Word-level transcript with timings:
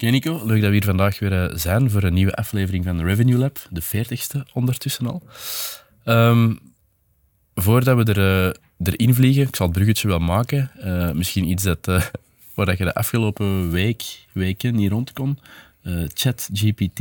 Oké 0.00 0.10
Nico, 0.10 0.40
leuk 0.46 0.60
dat 0.60 0.68
we 0.68 0.76
hier 0.76 0.84
vandaag 0.84 1.18
weer 1.18 1.42
eh, 1.42 1.56
zijn 1.56 1.90
voor 1.90 2.02
een 2.02 2.14
nieuwe 2.14 2.34
aflevering 2.34 2.84
van 2.84 2.96
de 2.96 3.04
Revenue 3.04 3.38
Lab, 3.38 3.58
de 3.70 3.82
40ste 3.82 4.52
ondertussen 4.52 5.06
al. 5.06 5.22
Ehm, 6.04 6.54
voordat 7.54 7.96
we 7.96 8.12
er, 8.12 8.48
uh, 8.78 8.92
erin 8.92 9.14
vliegen, 9.14 9.42
ik 9.42 9.56
zal 9.56 9.66
het 9.66 9.74
bruggetje 9.74 10.08
wel 10.08 10.18
maken, 10.18 10.70
uh, 10.84 11.10
misschien 11.10 11.48
iets 11.48 11.62
dat, 11.62 11.86
waar 12.54 12.66
dat 12.66 12.78
je 12.78 12.84
de 12.84 12.94
afgelopen 12.94 13.70
week, 13.70 14.26
weken 14.32 14.74
niet 14.74 14.90
rond 14.90 15.12
kon. 15.12 15.38
ChatGPT. 16.14 16.98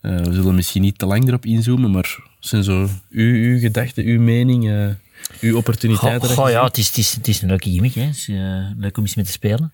we 0.00 0.32
zullen 0.32 0.54
misschien 0.54 0.82
niet 0.82 0.98
te 0.98 1.06
lang 1.06 1.28
erop 1.28 1.44
inzoomen, 1.44 1.90
maar 1.90 2.18
zijn 2.40 2.64
zo 2.64 2.88
uw, 3.10 3.34
uw 3.34 3.58
gedachten, 3.58 4.04
uw 4.04 4.20
mening, 4.20 4.94
uw 5.40 5.56
opportuniteiten? 5.56 6.28
Goh, 6.28 6.50
ja, 6.50 6.64
het 6.64 6.78
is, 6.78 6.86
het, 6.86 6.96
is, 6.96 7.14
het 7.14 7.28
is 7.28 7.42
een 7.42 7.48
leuke 7.48 7.70
gimmick. 7.70 7.94
Hè. 7.94 8.02
Het 8.02 8.16
is 8.16 8.28
uh, 8.28 8.70
leuk 8.76 8.96
om 8.96 9.02
eens 9.02 9.14
mee 9.14 9.24
te 9.24 9.30
spelen. 9.30 9.72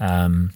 Um, 0.00 0.52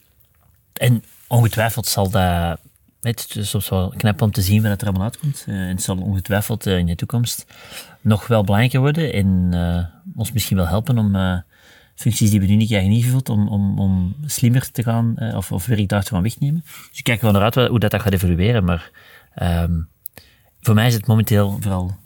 en 0.78 1.02
ongetwijfeld 1.28 1.86
zal 1.86 2.10
dat... 2.10 2.58
Het 3.00 3.34
is 3.36 3.50
soms 3.50 3.68
wel 3.68 3.94
knap 3.96 4.22
om 4.22 4.30
te 4.30 4.42
zien 4.42 4.62
wat 4.62 4.80
er 4.80 4.86
allemaal 4.86 5.06
uitkomt. 5.06 5.44
Uh, 5.48 5.54
en 5.54 5.68
het 5.68 5.82
zal 5.82 5.96
ongetwijfeld 5.96 6.66
uh, 6.66 6.78
in 6.78 6.86
de 6.86 6.94
toekomst 6.94 7.46
nog 8.00 8.26
wel 8.26 8.44
belangrijker 8.44 8.80
worden 8.80 9.12
en 9.12 9.54
ons 10.16 10.32
misschien 10.32 10.56
wel 10.56 10.66
helpen 10.66 10.98
om 10.98 11.42
functies 11.94 12.30
die 12.30 12.40
we 12.40 12.46
nu 12.46 12.54
niet 12.54 12.68
krijgen 12.68 12.90
ingevuld, 12.90 13.28
om, 13.28 13.48
om, 13.48 13.78
om 13.78 14.16
slimmer 14.24 14.70
te 14.70 14.82
gaan, 14.82 15.34
of, 15.34 15.52
of 15.52 15.66
werk 15.66 15.88
daar 15.88 16.02
te 16.02 16.10
gaan 16.14 16.22
wegnemen. 16.22 16.64
Dus 16.64 16.98
ik 16.98 17.04
kijk 17.04 17.20
wel 17.20 17.32
naar 17.32 17.42
uit 17.42 17.54
hoe 17.54 17.78
dat, 17.78 17.90
dat 17.90 18.02
gaat 18.02 18.12
evolueren, 18.12 18.64
maar 18.64 18.90
um, 19.42 19.88
voor 20.60 20.74
mij 20.74 20.86
is 20.86 20.94
het 20.94 21.06
momenteel 21.06 21.56
vooral 21.60 21.96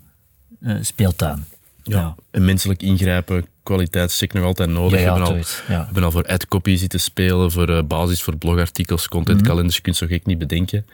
speeltuin. 0.81 1.45
Ja. 1.83 2.15
En 2.31 2.45
menselijk 2.45 2.83
ingrijpen, 2.83 3.47
kwaliteitscheck 3.63 4.33
nog 4.33 4.45
altijd 4.45 4.71
nodig. 4.71 5.01
Ja, 5.01 5.15
we, 5.15 5.25
hebben 5.25 5.37
al, 5.37 5.45
ja. 5.69 5.85
hebben 5.85 6.05
al 6.05 6.11
voor 6.11 6.27
ad-copy 6.27 6.77
zitten 6.77 7.01
spelen, 7.01 7.51
voor 7.51 7.71
uh, 7.71 7.83
basis 7.83 8.23
voor 8.23 8.37
blogartikels, 8.37 9.09
contentkalenders, 9.09 9.79
mm 9.79 9.85
-hmm. 9.85 9.93
je 9.93 9.97
kunt 9.97 9.97
zo 9.97 10.07
gek 10.07 10.27
niet 10.27 10.39
bedenken. 10.39 10.87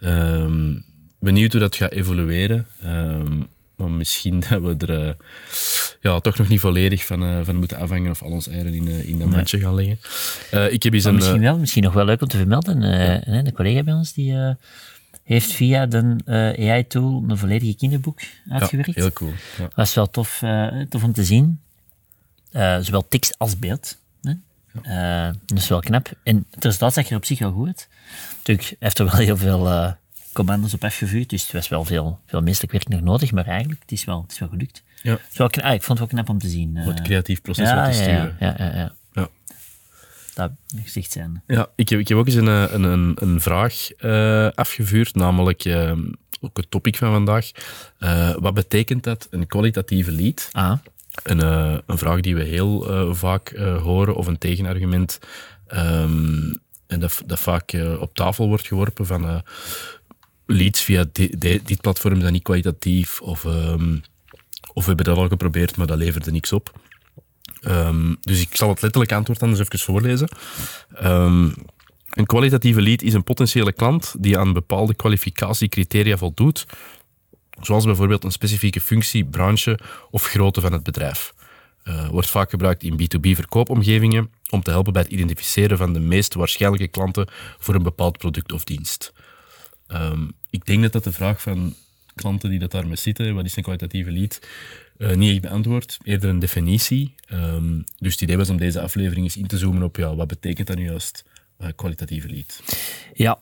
Um, 0.00 0.84
benieuwd 1.18 1.52
hoe 1.52 1.60
dat 1.60 1.76
gaat 1.76 1.92
evolueren. 1.92 2.66
Um, 2.84 3.48
maar 3.76 3.90
misschien 3.90 4.40
dat 4.48 4.62
we 4.62 4.74
er 4.86 5.06
uh, 5.06 5.12
ja, 6.00 6.20
toch 6.20 6.38
nog 6.38 6.48
niet 6.48 6.60
volledig 6.60 7.06
van, 7.06 7.22
uh, 7.22 7.38
van 7.42 7.56
moeten 7.56 7.78
afhangen 7.78 8.10
of 8.10 8.22
al 8.22 8.30
ons 8.30 8.48
eieren 8.48 8.74
in, 8.74 8.88
in 9.06 9.18
dat 9.18 9.28
mandje 9.28 9.58
gaan 9.58 9.74
leggen. 9.74 9.98
ik 10.72 10.82
heb 10.82 10.92
eens 10.92 11.04
een, 11.04 11.14
misschien 11.14 11.40
wel, 11.40 11.58
misschien 11.58 11.82
nog 11.82 11.92
wel 11.92 12.04
leuk 12.04 12.22
om 12.22 12.28
te 12.28 12.36
vermelden. 12.36 12.80
Ja. 12.80 13.42
De 13.42 13.52
collega 13.52 13.82
bij 13.82 13.94
ons 13.94 14.12
die 14.12 14.56
heeft 15.22 15.52
via 15.52 15.86
de 15.86 16.16
AI-tool 16.58 17.24
een 17.28 17.38
volledige 17.38 17.76
kinderboek 17.76 18.20
uitgewerkt. 18.48 18.94
Ja, 18.94 19.00
heel 19.00 19.12
cool. 19.12 19.30
Ja. 19.30 19.62
Dat 19.62 19.74
was 19.74 19.94
wel 19.94 20.10
tof, 20.10 20.42
tof 20.88 21.04
om 21.04 21.12
te 21.12 21.24
zien. 21.24 21.60
Uh, 22.52 22.78
zowel 22.80 23.08
tekst 23.08 23.38
als 23.38 23.58
beeld. 23.58 23.98
Ja. 24.82 25.32
dat 25.46 25.58
is 25.58 25.68
wel 25.68 25.80
knap. 25.80 26.10
En 26.22 26.46
het 26.50 26.64
resultaat 26.64 26.92
zag 26.92 27.10
er 27.10 27.16
op 27.16 27.24
zich 27.24 27.38
wel 27.38 27.52
goed 27.52 27.66
uit. 27.66 27.88
Natuurlijk 28.36 28.76
heeft 28.78 28.98
er 28.98 29.04
wel 29.04 29.14
heel 29.14 29.36
veel 29.36 29.96
commando's 30.32 30.74
op 30.74 30.84
afgevuurd, 30.84 31.28
dus 31.28 31.42
het 31.42 31.52
was 31.52 31.68
wel 31.68 31.84
veel, 31.84 32.20
veel 32.26 32.40
menselijk 32.40 32.72
werk 32.72 32.88
nog 32.88 33.00
nodig, 33.00 33.32
maar 33.32 33.46
eigenlijk, 33.46 33.80
het 33.80 33.92
is 33.92 34.04
wel, 34.04 34.22
het 34.22 34.32
is 34.32 34.38
wel 34.38 34.48
gelukt. 34.48 34.82
Ja. 35.02 35.18
Wel 35.34 35.48
knap, 35.48 35.64
ah, 35.64 35.74
ik 35.74 35.82
vond 35.82 35.98
het 35.98 36.10
wel 36.10 36.18
knap 36.18 36.34
om 36.34 36.40
te 36.40 36.48
zien. 36.48 36.84
Wat 36.84 37.02
creatief 37.02 37.42
proces 37.42 37.68
ja, 37.68 37.76
wat 37.76 37.92
te 37.92 37.98
sturen. 37.98 38.36
Ja, 38.40 38.54
ja, 38.58 38.74
ja. 38.74 38.92
ja 39.12 39.28
dat 40.34 40.50
gezicht 40.84 41.12
zijn. 41.12 41.42
Ja, 41.46 41.68
ik 41.74 41.88
heb, 41.88 41.98
ik 41.98 42.08
heb 42.08 42.18
ook 42.18 42.26
eens 42.26 42.34
een, 42.34 42.46
een, 42.46 42.82
een, 42.82 43.16
een 43.20 43.40
vraag 43.40 43.88
uh, 44.00 44.48
afgevuurd, 44.50 45.14
namelijk 45.14 45.64
uh, 45.64 45.92
ook 46.40 46.56
het 46.56 46.70
topic 46.70 46.96
van 46.96 47.12
vandaag. 47.12 47.50
Uh, 47.98 48.36
wat 48.36 48.54
betekent 48.54 49.04
dat, 49.04 49.28
een 49.30 49.46
kwalitatieve 49.46 50.12
lead? 50.12 50.48
Ah. 50.52 50.78
Een, 51.22 51.40
een 51.86 51.98
vraag 51.98 52.20
die 52.20 52.34
we 52.34 52.42
heel 52.42 52.84
vaak 53.14 53.56
horen, 53.82 54.14
of 54.14 54.26
een 54.26 54.38
tegenargument, 54.38 55.18
um, 55.74 56.58
en 56.86 57.00
dat, 57.00 57.22
dat 57.26 57.40
vaak 57.40 57.76
op 57.98 58.14
tafel 58.14 58.48
wordt 58.48 58.66
geworpen 58.66 59.06
van 59.06 59.42
leads 60.46 60.82
via 60.82 61.04
di, 61.12 61.30
di, 61.38 61.60
dit 61.64 61.80
platform 61.80 62.20
zijn 62.20 62.32
niet 62.32 62.42
kwalitatief, 62.42 63.20
of, 63.20 63.44
um, 63.44 64.02
of 64.72 64.82
we 64.82 64.88
hebben 64.88 65.04
dat 65.04 65.16
al 65.16 65.28
geprobeerd, 65.28 65.76
maar 65.76 65.86
dat 65.86 65.98
leverde 65.98 66.30
niks 66.30 66.52
op. 66.52 66.80
Um, 67.66 68.16
dus 68.20 68.40
ik 68.40 68.56
zal 68.56 68.68
het 68.68 68.82
letterlijk 68.82 69.12
antwoord 69.12 69.38
dan 69.38 69.48
eens 69.48 69.58
even 69.58 69.78
voorlezen. 69.78 70.28
Een 72.10 72.26
kwalitatieve 72.26 72.80
lead 72.80 73.02
is 73.02 73.14
een 73.14 73.24
potentiële 73.24 73.72
klant 73.72 74.14
die 74.18 74.38
aan 74.38 74.52
bepaalde 74.52 74.94
kwalificatiecriteria 74.94 76.16
voldoet, 76.16 76.66
zoals 77.60 77.84
bijvoorbeeld 77.84 78.24
een 78.24 78.32
specifieke 78.32 78.80
functie, 78.80 79.24
branche 79.24 79.78
of 80.10 80.24
grootte 80.24 80.60
van 80.60 80.72
het 80.72 80.82
bedrijf. 80.82 81.34
Uh, 81.84 82.08
wordt 82.08 82.30
vaak 82.30 82.50
gebruikt 82.50 82.82
in 82.82 83.00
B2B 83.00 83.30
verkoopomgevingen 83.30 84.30
om 84.50 84.62
te 84.62 84.70
helpen 84.70 84.92
bij 84.92 85.02
het 85.02 85.10
identificeren 85.10 85.76
van 85.76 85.92
de 85.92 86.00
meest 86.00 86.34
waarschijnlijke 86.34 86.88
klanten 86.88 87.28
voor 87.58 87.74
een 87.74 87.82
bepaald 87.82 88.18
product 88.18 88.52
of 88.52 88.64
dienst. 88.64 89.12
Um, 89.88 90.32
ik 90.50 90.66
denk 90.66 90.82
dat 90.82 90.92
dat 90.92 91.04
de 91.04 91.12
vraag 91.12 91.42
van 91.42 91.74
klanten 92.14 92.50
die 92.50 92.58
dat 92.58 92.70
daarmee 92.70 92.96
zitten, 92.96 93.34
wat 93.34 93.44
is 93.44 93.56
een 93.56 93.62
kwalitatieve 93.62 94.10
lead, 94.10 94.40
uh, 94.98 95.14
niet 95.14 95.30
echt 95.30 95.40
beantwoord, 95.40 95.98
eerder 96.02 96.30
een 96.30 96.38
definitie. 96.38 97.14
Um, 97.32 97.84
dus 97.98 98.12
het 98.12 98.22
idee 98.22 98.36
was 98.36 98.50
om 98.50 98.56
deze 98.56 98.80
aflevering 98.80 99.24
eens 99.24 99.36
in 99.36 99.46
te 99.46 99.58
zoomen 99.58 99.82
op 99.82 99.96
ja, 99.96 100.14
wat 100.14 100.28
betekent 100.28 100.66
dat 100.66 100.76
nu 100.76 100.84
juist 100.84 101.24
uh, 101.60 101.68
kwalitatieve 101.76 102.28
lead? 102.28 102.62
Ja, 103.14 103.40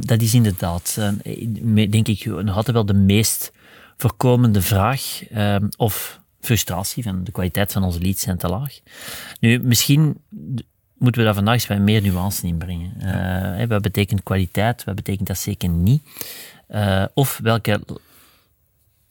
dat 0.00 0.22
is 0.22 0.34
inderdaad, 0.34 0.96
uh, 0.98 1.90
denk 1.90 2.08
ik, 2.08 2.24
nog 2.24 2.56
altijd 2.56 2.76
wel 2.76 2.86
de 2.86 2.94
meest 2.94 3.52
voorkomende 3.96 4.62
vraag 4.62 5.28
ehm, 5.30 5.68
of 5.76 6.20
frustratie 6.40 7.02
van 7.02 7.24
de 7.24 7.32
kwaliteit 7.32 7.72
van 7.72 7.82
onze 7.82 8.00
leads 8.00 8.22
zijn 8.22 8.36
te 8.36 8.48
laag. 8.48 8.80
Nu, 9.40 9.60
misschien 9.62 10.16
moeten 10.98 11.20
we 11.20 11.26
daar 11.26 11.34
vandaag 11.34 11.54
eens 11.54 11.66
wat 11.66 11.78
meer 11.78 12.02
nuance 12.02 12.46
in 12.46 12.58
brengen. 12.58 12.94
Ja. 12.98 13.66
wat 13.66 13.82
betekent 13.82 14.22
kwaliteit, 14.22 14.84
wat 14.84 14.94
betekent 14.94 15.26
dat 15.26 15.38
zeker 15.38 15.68
niet? 15.68 16.02
of 17.14 17.40
welke 17.42 17.80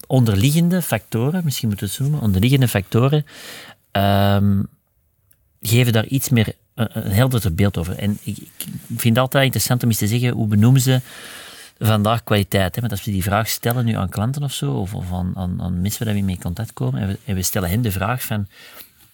onderliggende 0.07 0.81
factoren, 0.81 1.43
misschien 1.43 1.67
moeten 1.67 1.87
we 1.87 1.93
het 1.93 2.01
noemen, 2.01 2.21
onderliggende 2.21 2.67
factoren, 2.67 3.25
um, 3.91 4.67
geven 5.61 5.93
daar 5.93 6.05
iets 6.05 6.29
meer 6.29 6.53
een, 6.77 7.05
een 7.05 7.11
helderder 7.11 7.53
beeld 7.53 7.77
over. 7.77 7.97
En 7.97 8.17
ik, 8.23 8.37
vind 8.87 9.03
het 9.03 9.17
altijd 9.17 9.43
interessant 9.43 9.83
om 9.83 9.89
eens 9.89 9.97
te 9.97 10.07
zeggen, 10.07 10.29
hoe 10.29 10.47
benoemen 10.47 10.81
ze 10.81 11.01
vandaag 11.79 12.23
kwaliteit? 12.23 12.75
Hè? 12.75 12.81
Want 12.81 12.93
als 12.93 13.03
we 13.03 13.11
die 13.11 13.23
vraag 13.23 13.47
stellen 13.47 13.85
nu 13.85 13.93
aan 13.93 14.09
klanten 14.09 14.43
of 14.43 14.53
zo, 14.53 14.73
of, 14.73 14.93
of 14.93 15.11
aan, 15.11 15.31
aan, 15.35 15.61
aan, 15.61 15.81
mensen 15.81 16.05
waar 16.05 16.15
we 16.15 16.21
mee 16.21 16.35
in 16.35 16.41
contact 16.41 16.73
komen, 16.73 17.01
en 17.01 17.07
we, 17.07 17.17
en 17.25 17.35
we, 17.35 17.41
stellen 17.41 17.69
hen 17.69 17.81
de 17.81 17.91
vraag 17.91 18.23
van, 18.23 18.47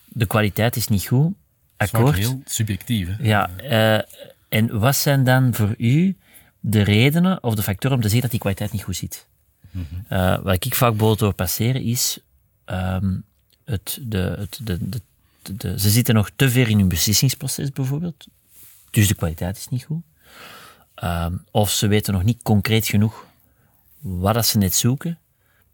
de 0.08 0.26
kwaliteit 0.26 0.76
is 0.76 0.88
niet 0.88 1.06
goed, 1.06 1.34
akkoord. 1.78 2.06
Dat 2.06 2.18
is 2.18 2.28
heel 2.28 2.42
subjectief. 2.46 3.08
Hè? 3.08 3.24
Ja, 3.28 3.50
uh, 3.64 4.02
en 4.50 4.80
wat 4.80 4.96
zijn 4.96 5.24
dan 5.24 5.54
voor 5.54 5.76
u 5.78 6.18
de 6.60 6.82
redenen 6.82 7.44
of 7.44 7.56
de 7.56 7.64
factoren 7.64 7.96
om 7.96 8.04
te 8.04 8.10
zeggen 8.10 8.22
dat 8.22 8.32
die 8.32 8.40
kwaliteit 8.40 8.72
niet 8.72 8.84
goed 8.84 8.96
zit? 8.96 9.28
Mm 9.72 9.86
-hmm. 9.90 10.18
uh, 10.18 10.40
wat 10.40 10.66
ik 10.66 10.76
vaak 10.76 10.90
bijvoorbeeld 10.90 11.20
door 11.20 11.34
passeren 11.34 11.82
is, 11.82 12.20
um, 12.66 13.24
het, 13.66 14.00
de, 14.02 14.36
het, 14.40 14.60
de, 14.64 14.90
de, 14.90 15.02
de, 15.44 15.80
ze 15.80 15.90
zitten 15.90 16.16
nog 16.16 16.30
te 16.36 16.50
ver 16.50 16.70
in 16.70 16.78
hun 16.78 16.88
beslissingsproces 16.88 17.72
bijvoorbeeld, 17.72 18.28
dus 18.90 19.08
de 19.08 19.16
kwaliteit 19.16 19.58
is 19.58 19.68
niet 19.68 19.84
goed. 19.84 20.04
Um, 21.04 21.44
of 21.52 21.72
ze 21.72 21.88
weten 21.88 22.14
nog 22.14 22.24
niet 22.24 22.42
concreet 22.42 22.88
genoeg 22.88 23.26
wat 24.00 24.34
dat 24.34 24.46
ze 24.46 24.58
net 24.58 24.76
zoeken. 24.76 25.20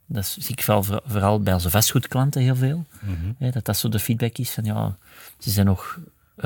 Dat 0.06 0.26
zie 0.26 0.56
ik 0.56 0.64
vooral, 0.64 1.02
vooral 1.06 1.42
bij 1.42 1.54
onze 1.54 1.70
vastgoedklanten 1.70 2.42
heel 2.42 2.56
veel. 2.56 2.86
Mm 3.02 3.16
-hmm. 3.16 3.36
He, 3.38 3.52
dat 3.52 3.66
dat 3.66 3.78
zo 3.78 3.90
de 3.90 4.00
feedback 4.00 4.38
is 4.38 4.52
van 4.52 4.64
ja, 4.64 4.98
ze 5.40 5.50
zijn 5.50 5.66
nog, 5.66 6.00
uh, 6.38 6.44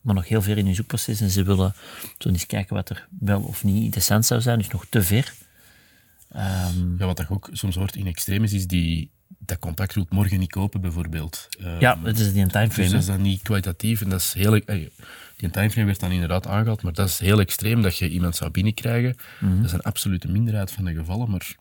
maar 0.00 0.14
nog 0.14 0.28
heel 0.28 0.42
ver 0.42 0.58
in 0.58 0.64
hun 0.64 0.74
zoekproces 0.74 1.20
en 1.20 1.30
ze 1.30 1.42
willen 1.42 1.74
zo 2.18 2.28
eens 2.28 2.46
kijken 2.46 2.74
wat 2.74 2.90
er 2.90 3.08
wel 3.20 3.40
of 3.40 3.64
niet 3.64 3.84
interessant 3.84 4.26
zou 4.26 4.40
zijn, 4.40 4.58
dus 4.58 4.68
nog 4.68 4.86
te 4.86 5.02
ver. 5.02 5.34
Um, 6.36 6.94
ja, 6.98 7.06
wat 7.06 7.16
dat 7.16 7.30
ook 7.30 7.48
soms 7.52 7.74
hoort 7.74 7.96
in 7.96 8.06
extremis 8.06 8.52
is 8.52 8.66
die 8.66 9.10
dat 9.44 9.58
contact 9.58 9.94
wilt 9.94 10.10
morgen 10.10 10.38
niet 10.38 10.50
kopen, 10.50 10.80
bijvoorbeeld. 10.80 11.48
Ja, 11.78 11.98
dat 12.02 12.18
is 12.18 12.32
die 12.32 12.46
timeframe. 12.46 12.74
Dus 12.74 12.90
dat 12.90 13.00
is 13.00 13.06
dan 13.06 13.22
niet 13.22 13.42
kwalitatief 13.42 14.00
en 14.00 14.08
dat 14.08 14.20
is 14.20 14.32
heel... 14.32 14.60
Die 15.36 15.50
timeframe 15.50 15.86
werd 15.86 16.00
dan 16.00 16.10
inderdaad 16.10 16.46
aangehaald, 16.46 16.82
maar 16.82 16.92
dat 16.92 17.08
is 17.08 17.18
heel 17.18 17.40
extreem 17.40 17.82
dat 17.82 17.96
je 17.98 18.08
iemand 18.08 18.36
zou 18.36 18.50
binnenkrijgen. 18.50 19.16
Mm 19.40 19.48
-hmm. 19.48 19.56
Dat 19.56 19.66
is 19.66 19.72
een 19.72 19.82
absolute 19.82 20.28
minderheid 20.28 20.70
van 20.70 20.84
de 20.84 20.94
gevallen, 20.94 21.30
maar 21.30 21.56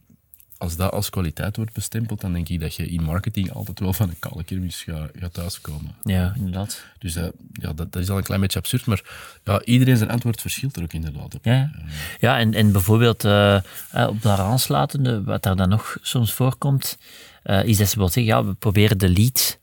als 0.62 0.76
dat 0.76 0.92
als 0.92 1.10
kwaliteit 1.10 1.56
wordt 1.56 1.74
bestempeld, 1.74 2.22
dan 2.22 2.34
denk 2.34 2.50
ik 2.50 2.60
dat 2.60 2.76
je 2.76 2.88
in 2.88 3.04
marketing 3.04 3.52
altijd 3.52 3.80
wel 3.80 3.94
van 3.94 4.10
een 4.10 4.20
kale 4.20 4.44
kermis 4.44 4.84
gaat, 4.84 5.10
gaat 5.20 5.34
thuiskomen. 5.34 5.96
Ja, 6.04 6.34
inderdaad. 6.36 6.84
Dus 7.00 7.14
dat, 7.14 7.34
ja, 7.54 7.74
dat, 7.74 7.92
dat 7.92 8.02
is 8.02 8.10
al 8.10 8.18
een 8.18 8.24
klein 8.24 8.42
beetje 8.42 8.60
absurd, 8.60 8.86
maar 8.86 9.02
ja, 9.44 9.64
iedereen 9.64 9.98
zijn 9.98 10.10
antwoord 10.10 10.42
verschilt 10.42 10.76
er 10.76 10.84
ook 10.84 10.94
inderdaad 10.94 11.36
op. 11.36 11.46
Ja, 11.46 11.54
ja. 11.54 11.72
ja 12.20 12.40
en, 12.40 12.54
en 12.54 12.72
bijvoorbeeld 12.72 13.24
uh, 13.24 13.62
op 14.08 14.22
daar 14.22 14.40
aanslatende, 14.40 15.24
wat 15.24 15.44
daar 15.44 15.56
dan 15.56 15.70
nog 15.70 15.98
soms 16.02 16.34
voorkomt, 16.34 16.98
uh, 17.44 17.64
is 17.64 17.78
dat 17.78 17.90
ze 17.90 17.98
bijvoorbeeld 17.98 18.14
zeggen, 18.14 18.34
ja, 18.34 18.46
we 18.46 18.54
proberen 18.54 18.98
de 18.98 19.10
lead 19.10 19.60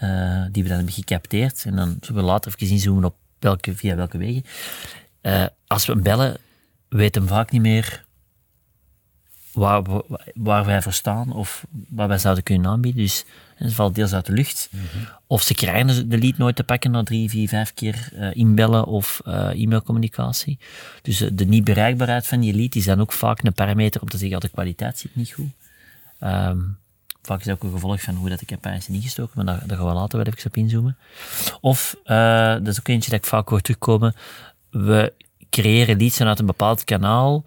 uh, 0.00 0.44
die 0.52 0.62
we 0.62 0.68
dan 0.68 0.76
hebben 0.76 0.94
gecapteerd, 0.94 1.64
en 1.64 1.76
dan 1.76 1.96
zullen 2.00 2.22
we 2.22 2.28
later 2.28 2.54
even 2.56 2.74
inzoomen 2.74 3.04
op 3.04 3.16
welke, 3.38 3.74
via 3.74 3.96
welke 3.96 4.18
wegen. 4.18 4.44
als 5.66 5.86
we 5.86 5.92
hem 5.92 6.02
bellen, 6.02 6.36
weet 6.88 7.14
hem 7.14 7.26
vaak 7.26 7.50
niet 7.50 7.62
meer 7.62 8.06
waar, 9.58 9.82
waar 10.34 10.64
wij 10.64 10.82
voor 10.82 10.92
staan 10.92 11.32
of 11.32 11.66
wat 11.88 12.08
wij 12.08 12.18
zouden 12.18 12.44
kunnen 12.44 12.70
aanbieden. 12.70 13.02
Dus 13.02 13.24
het 13.54 13.72
valt 13.72 13.94
deels 13.94 14.12
uit 14.12 14.26
de 14.26 14.32
lucht. 14.32 14.68
Mhm. 14.70 14.84
Of 15.26 15.42
ze 15.42 15.54
krijgen 15.54 16.08
de 16.08 16.18
lead 16.18 16.38
nooit 16.38 16.56
te 16.56 16.64
pakken 16.64 16.90
na 16.90 17.02
drie, 17.02 17.30
vier, 17.30 17.48
vijf 17.48 17.74
keer 17.74 18.08
uh, 18.14 18.34
inbellen 18.34 18.84
of 18.84 19.20
uh, 19.26 19.62
e-mailcommunicatie. 19.62 20.58
Dus 21.02 21.20
uh, 21.20 21.30
de 21.32 21.44
niet 21.44 21.64
bereikbaarheid 21.64 22.26
van 22.26 22.40
die 22.40 22.54
lead 22.54 22.74
is 22.74 22.84
dan 22.84 23.00
ook 23.00 23.12
vaak 23.12 23.42
een 23.42 23.52
parameter 23.52 24.00
om 24.00 24.08
te 24.08 24.18
zeggen, 24.18 24.40
dat 24.40 24.50
de 24.50 24.56
kwaliteit 24.56 24.98
zit 24.98 25.16
niet 25.16 25.32
goed. 25.32 25.50
Um, 26.20 26.78
vaak 27.22 27.38
is 27.38 27.44
dat 27.44 27.54
ook 27.54 27.62
een 27.62 27.70
gevolg 27.70 28.02
van 28.02 28.14
hoe 28.14 28.28
dat 28.28 28.38
de 28.38 28.46
campagne 28.46 28.78
is 28.78 28.88
ingestoken, 28.88 29.32
maar 29.34 29.44
daar, 29.44 29.66
daar 29.66 29.76
gaan 29.76 29.86
we 29.86 29.92
later 29.92 30.18
wel 30.18 30.26
even 30.26 30.46
op 30.46 30.56
inzoomen. 30.56 30.96
Of, 31.60 31.96
dat 32.04 32.66
is 32.66 32.78
ook 32.78 32.88
eentje 32.88 33.10
dat 33.10 33.18
ik 33.18 33.26
vaak 33.26 33.48
hoor 33.48 33.60
terugkomen, 33.60 34.14
we 34.70 35.12
creëren 35.50 35.96
leads 35.96 36.16
vanuit 36.16 36.38
een 36.38 36.46
bepaald 36.46 36.84
kanaal 36.84 37.44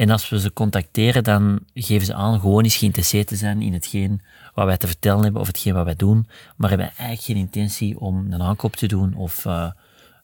en 0.00 0.10
als 0.10 0.28
we 0.28 0.40
ze 0.40 0.52
contacteren, 0.52 1.24
dan 1.24 1.60
geven 1.74 2.06
ze 2.06 2.14
aan 2.14 2.40
gewoon 2.40 2.64
eens 2.64 2.76
geïnteresseerd 2.76 3.26
te 3.26 3.36
zijn 3.36 3.62
in 3.62 3.72
hetgeen 3.72 4.20
wat 4.54 4.66
wij 4.66 4.76
te 4.76 4.86
vertellen 4.86 5.22
hebben 5.22 5.40
of 5.40 5.46
hetgeen 5.46 5.74
wat 5.74 5.84
wij 5.84 5.96
doen, 5.96 6.26
maar 6.56 6.68
hebben 6.68 6.86
eigenlijk 6.86 7.20
geen 7.20 7.36
intentie 7.36 7.98
om 7.98 8.32
een 8.32 8.42
aankoop 8.42 8.76
te 8.76 8.86
doen 8.86 9.14
of 9.14 9.44
uh, 9.44 9.70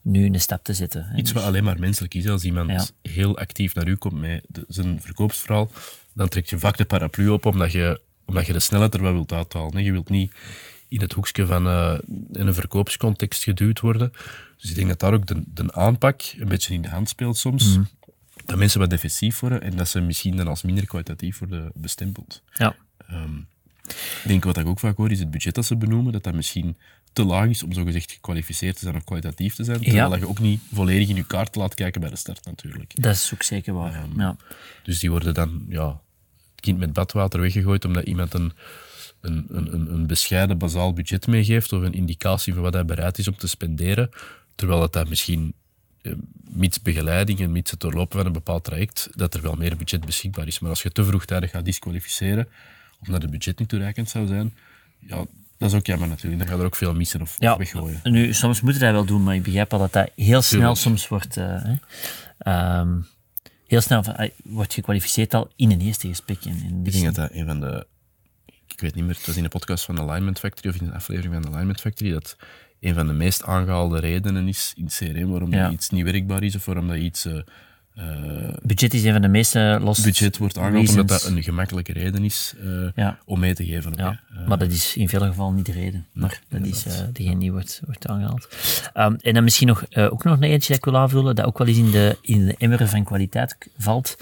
nu 0.01 0.25
een 0.25 0.41
stap 0.41 0.63
te 0.63 0.73
zetten. 0.73 1.11
Iets 1.15 1.31
wat 1.31 1.43
alleen 1.43 1.63
maar 1.63 1.79
menselijk 1.79 2.13
is. 2.13 2.27
Als 2.27 2.43
iemand 2.43 2.93
heel 3.01 3.37
actief 3.37 3.75
naar 3.75 3.87
u 3.87 3.95
komt 3.95 4.19
met 4.19 4.43
de, 4.47 4.65
zijn 4.67 5.01
verkoopsverhaal, 5.01 5.69
dan 6.13 6.27
trek 6.27 6.45
je 6.45 6.59
vaak 6.59 6.77
de 6.77 6.85
paraplu 6.85 7.29
op 7.29 7.45
omdat 7.45 7.71
je, 7.71 8.01
omdat 8.25 8.45
je 8.45 8.53
de 8.53 8.59
snelheid 8.59 8.93
er 8.93 9.01
wel 9.01 9.13
wilt 9.13 9.33
uithalen. 9.33 9.83
Je 9.83 9.91
wilt 9.91 10.09
niet 10.09 10.33
in 10.87 11.01
het 11.01 11.13
hoekje 11.13 11.45
van 11.45 11.67
uh, 11.67 11.97
in 12.31 12.47
een 12.47 12.53
verkoopscontext 12.53 13.43
geduwd 13.43 13.79
worden. 13.79 14.11
Dus 14.57 14.69
ik 14.69 14.75
denk 14.75 14.87
dat 14.87 14.99
daar 14.99 15.13
ook 15.13 15.25
de, 15.25 15.43
de 15.45 15.73
aanpak 15.73 16.21
een 16.37 16.47
beetje 16.47 16.73
in 16.73 16.81
de 16.81 16.89
hand 16.89 17.09
speelt 17.09 17.37
soms. 17.37 17.75
Mhm 17.75 17.83
dat 18.47 18.57
mensen 18.57 18.79
wat 18.79 18.89
defensief 18.89 19.39
worden 19.39 19.61
en 19.61 19.77
dat 19.77 19.87
ze 19.87 20.01
misschien 20.01 20.35
dan 20.35 20.47
als 20.47 20.61
minder 20.61 20.85
kwalitatief 20.85 21.39
worden 21.39 21.71
bestempeld. 21.73 22.41
Ja. 22.53 22.75
Um, 23.11 23.47
ik 23.87 24.23
denk 24.27 24.43
wat 24.43 24.57
ik 24.57 24.67
ook 24.67 24.79
vaak 24.79 24.97
hoor, 24.97 25.11
is 25.11 25.19
het 25.19 25.31
budget 25.31 25.55
dat 25.55 25.65
ze 25.65 25.75
benoemen, 25.75 26.13
dat 26.13 26.23
dat 26.23 26.33
misschien 26.33 26.77
te 27.13 27.23
laag 27.23 27.49
is 27.49 27.63
om 27.63 27.73
zogezegd 27.73 28.11
gekwalificeerd 28.11 28.75
te 28.75 28.83
zijn 28.83 28.95
of 28.95 29.03
kwalitatief 29.03 29.55
te 29.55 29.63
zijn, 29.63 29.81
terwijl 29.81 30.09
ja. 30.11 30.17
je 30.17 30.27
ook 30.27 30.39
niet 30.39 30.61
volledig 30.73 31.09
in 31.09 31.15
je 31.15 31.25
kaart 31.25 31.55
laat 31.55 31.73
kijken 31.73 32.01
bij 32.01 32.09
de 32.09 32.15
start 32.15 32.45
natuurlijk. 32.45 33.01
Dat 33.01 33.15
is 33.15 33.31
ook 33.33 33.43
zeker 33.43 33.73
waar, 33.73 34.03
um, 34.03 34.19
ja. 34.19 34.35
Dus 34.83 34.99
die 34.99 35.11
worden 35.11 35.33
dan, 35.33 35.65
ja, 35.69 36.01
het 36.51 36.61
kind 36.61 36.79
met 36.79 36.93
badwater 36.93 37.41
weggegooid 37.41 37.85
omdat 37.85 38.03
iemand 38.03 38.33
een, 38.33 38.53
een, 39.21 39.45
een, 39.49 39.93
een 39.93 40.07
bescheiden 40.07 40.57
bazaal 40.57 40.93
budget 40.93 41.27
meegeeft 41.27 41.73
of 41.73 41.81
een 41.81 41.93
indicatie 41.93 42.53
van 42.53 42.61
wat 42.61 42.73
hij 42.73 42.85
bereid 42.85 43.17
is 43.17 43.27
om 43.27 43.37
te 43.37 43.47
spenderen, 43.47 44.09
terwijl 44.55 44.79
dat, 44.79 44.93
dat 44.93 45.09
misschien 45.09 45.53
mits 46.49 46.81
begeleiding 46.81 47.39
en 47.39 47.51
mits 47.51 47.71
het 47.71 47.79
doorlopen 47.79 48.17
van 48.17 48.25
een 48.25 48.33
bepaald 48.33 48.63
traject, 48.63 49.09
dat 49.15 49.33
er 49.33 49.41
wel 49.41 49.55
meer 49.55 49.77
budget 49.77 50.05
beschikbaar 50.05 50.47
is. 50.47 50.59
Maar 50.59 50.69
als 50.69 50.81
je 50.81 50.91
te 50.91 51.05
vroegtijdig 51.05 51.51
gaat 51.51 51.65
disqualificeren, 51.65 52.47
of 52.99 53.07
dat 53.07 53.21
het 53.21 53.31
budget 53.31 53.59
niet 53.59 53.69
toereikend 53.69 54.09
zou 54.09 54.27
zijn, 54.27 54.53
ja, 54.99 55.25
dat 55.57 55.69
is 55.69 55.73
ook 55.73 55.85
jammer 55.85 56.07
natuurlijk. 56.07 56.41
Dan 56.41 56.49
gaat 56.49 56.59
er 56.59 56.65
ook 56.65 56.75
veel 56.75 56.93
missen 56.93 57.21
of 57.21 57.35
ja, 57.39 57.57
weggooien. 57.57 57.99
Nu, 58.03 58.33
soms 58.33 58.61
moet 58.61 58.73
je 58.73 58.79
dat 58.79 58.91
wel 58.91 59.05
doen, 59.05 59.23
maar 59.23 59.35
ik 59.35 59.43
begrijp 59.43 59.73
al 59.73 59.79
dat 59.79 59.93
dat 59.93 60.11
heel 60.15 60.41
snel 60.41 60.75
soms 60.75 61.07
wordt... 61.07 61.37
Uh, 61.37 61.69
um, 62.79 63.07
heel 63.67 63.81
snel 63.81 64.03
uh, 64.19 64.29
wordt 64.43 64.73
gekwalificeerd 64.73 65.33
al 65.33 65.51
in 65.55 65.71
een 65.71 65.81
eerste 65.81 66.07
gesprek. 66.07 66.45
In, 66.45 66.63
in 66.63 66.81
ik 66.85 66.91
denk 66.91 67.05
dat 67.05 67.15
dat 67.15 67.31
een 67.31 67.45
van 67.45 67.59
de... 67.59 67.87
Ik 68.67 68.79
weet 68.79 68.95
niet 68.95 69.05
meer, 69.05 69.15
het 69.15 69.25
was 69.25 69.37
in 69.37 69.43
een 69.43 69.49
podcast 69.49 69.85
van 69.85 69.99
Alignment 69.99 70.39
Factory 70.39 70.75
of 70.75 70.81
in 70.81 70.87
een 70.87 70.93
aflevering 70.93 71.33
van 71.33 71.47
Alignment 71.53 71.81
Factory, 71.81 72.11
dat 72.11 72.37
een 72.79 72.93
van 72.93 73.07
de 73.07 73.13
meest 73.13 73.43
aangehaalde 73.43 73.99
redenen 73.99 74.47
is 74.47 74.73
in 74.75 74.87
CRM 74.87 75.29
waarom 75.29 75.53
ja. 75.53 75.69
iets 75.69 75.89
niet 75.89 76.03
werkbaar 76.03 76.43
is 76.43 76.55
of 76.55 76.65
waarom 76.65 76.87
dat 76.87 76.97
iets... 76.97 77.25
Uh, 77.25 77.39
budget 78.61 78.93
is 78.93 79.03
een 79.03 79.11
van 79.11 79.21
de 79.21 79.27
meeste 79.27 79.79
los. 79.81 80.01
Budget 80.01 80.37
wordt 80.37 80.57
aangehaald 80.57 80.89
omdat 80.89 81.07
dat 81.07 81.23
een 81.25 81.43
gemakkelijke 81.43 81.93
reden 81.93 82.23
is 82.23 82.53
uh, 82.63 82.89
ja. 82.95 83.19
om 83.25 83.39
mee 83.39 83.53
te 83.53 83.65
geven. 83.65 83.93
Ja, 83.95 84.19
maar 84.47 84.57
dat 84.57 84.71
is 84.71 84.95
in 84.95 85.09
veel 85.09 85.19
gevallen 85.19 85.55
niet 85.55 85.65
de 85.65 85.71
reden. 85.71 86.07
Maar 86.13 86.41
dat 86.49 86.65
is 86.65 86.85
degene 87.13 87.39
die 87.39 87.51
wordt, 87.51 87.81
wordt 87.85 88.07
aangehaald. 88.07 88.47
Um, 88.93 89.17
en 89.21 89.33
dan 89.33 89.43
misschien 89.43 89.67
nog, 89.67 89.95
ook 89.95 90.23
nog 90.23 90.37
een 90.37 90.43
eentje 90.43 90.67
dat 90.67 90.77
ik 90.77 90.85
wil 90.85 90.97
aanvullen, 90.97 91.35
dat 91.35 91.45
ook 91.45 91.57
wel 91.57 91.67
eens 91.67 91.77
in 91.77 91.91
de, 91.91 92.17
in 92.21 92.45
de 92.45 92.55
emmer 92.57 92.87
van 92.87 93.03
kwaliteit 93.03 93.57
valt, 93.77 94.17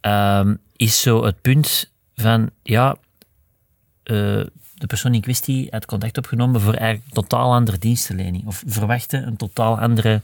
um, 0.00 0.58
is 0.76 1.00
zo 1.00 1.24
het 1.24 1.40
punt 1.40 1.90
van, 2.14 2.50
ja, 2.62 2.96
de 4.78 4.86
persoon 4.86 5.14
in 5.14 5.20
kwestie 5.20 5.66
het 5.70 5.86
contact 5.86 6.18
opgenomen 6.18 6.60
voor 6.60 6.74
eigenlijk 6.74 7.12
totaal 7.12 7.52
andere 7.52 7.78
dienstverlening. 7.78 8.46
Of 8.46 8.62
verwachten 8.66 9.26
een 9.26 9.36
totaal 9.36 9.78
andere 9.78 10.20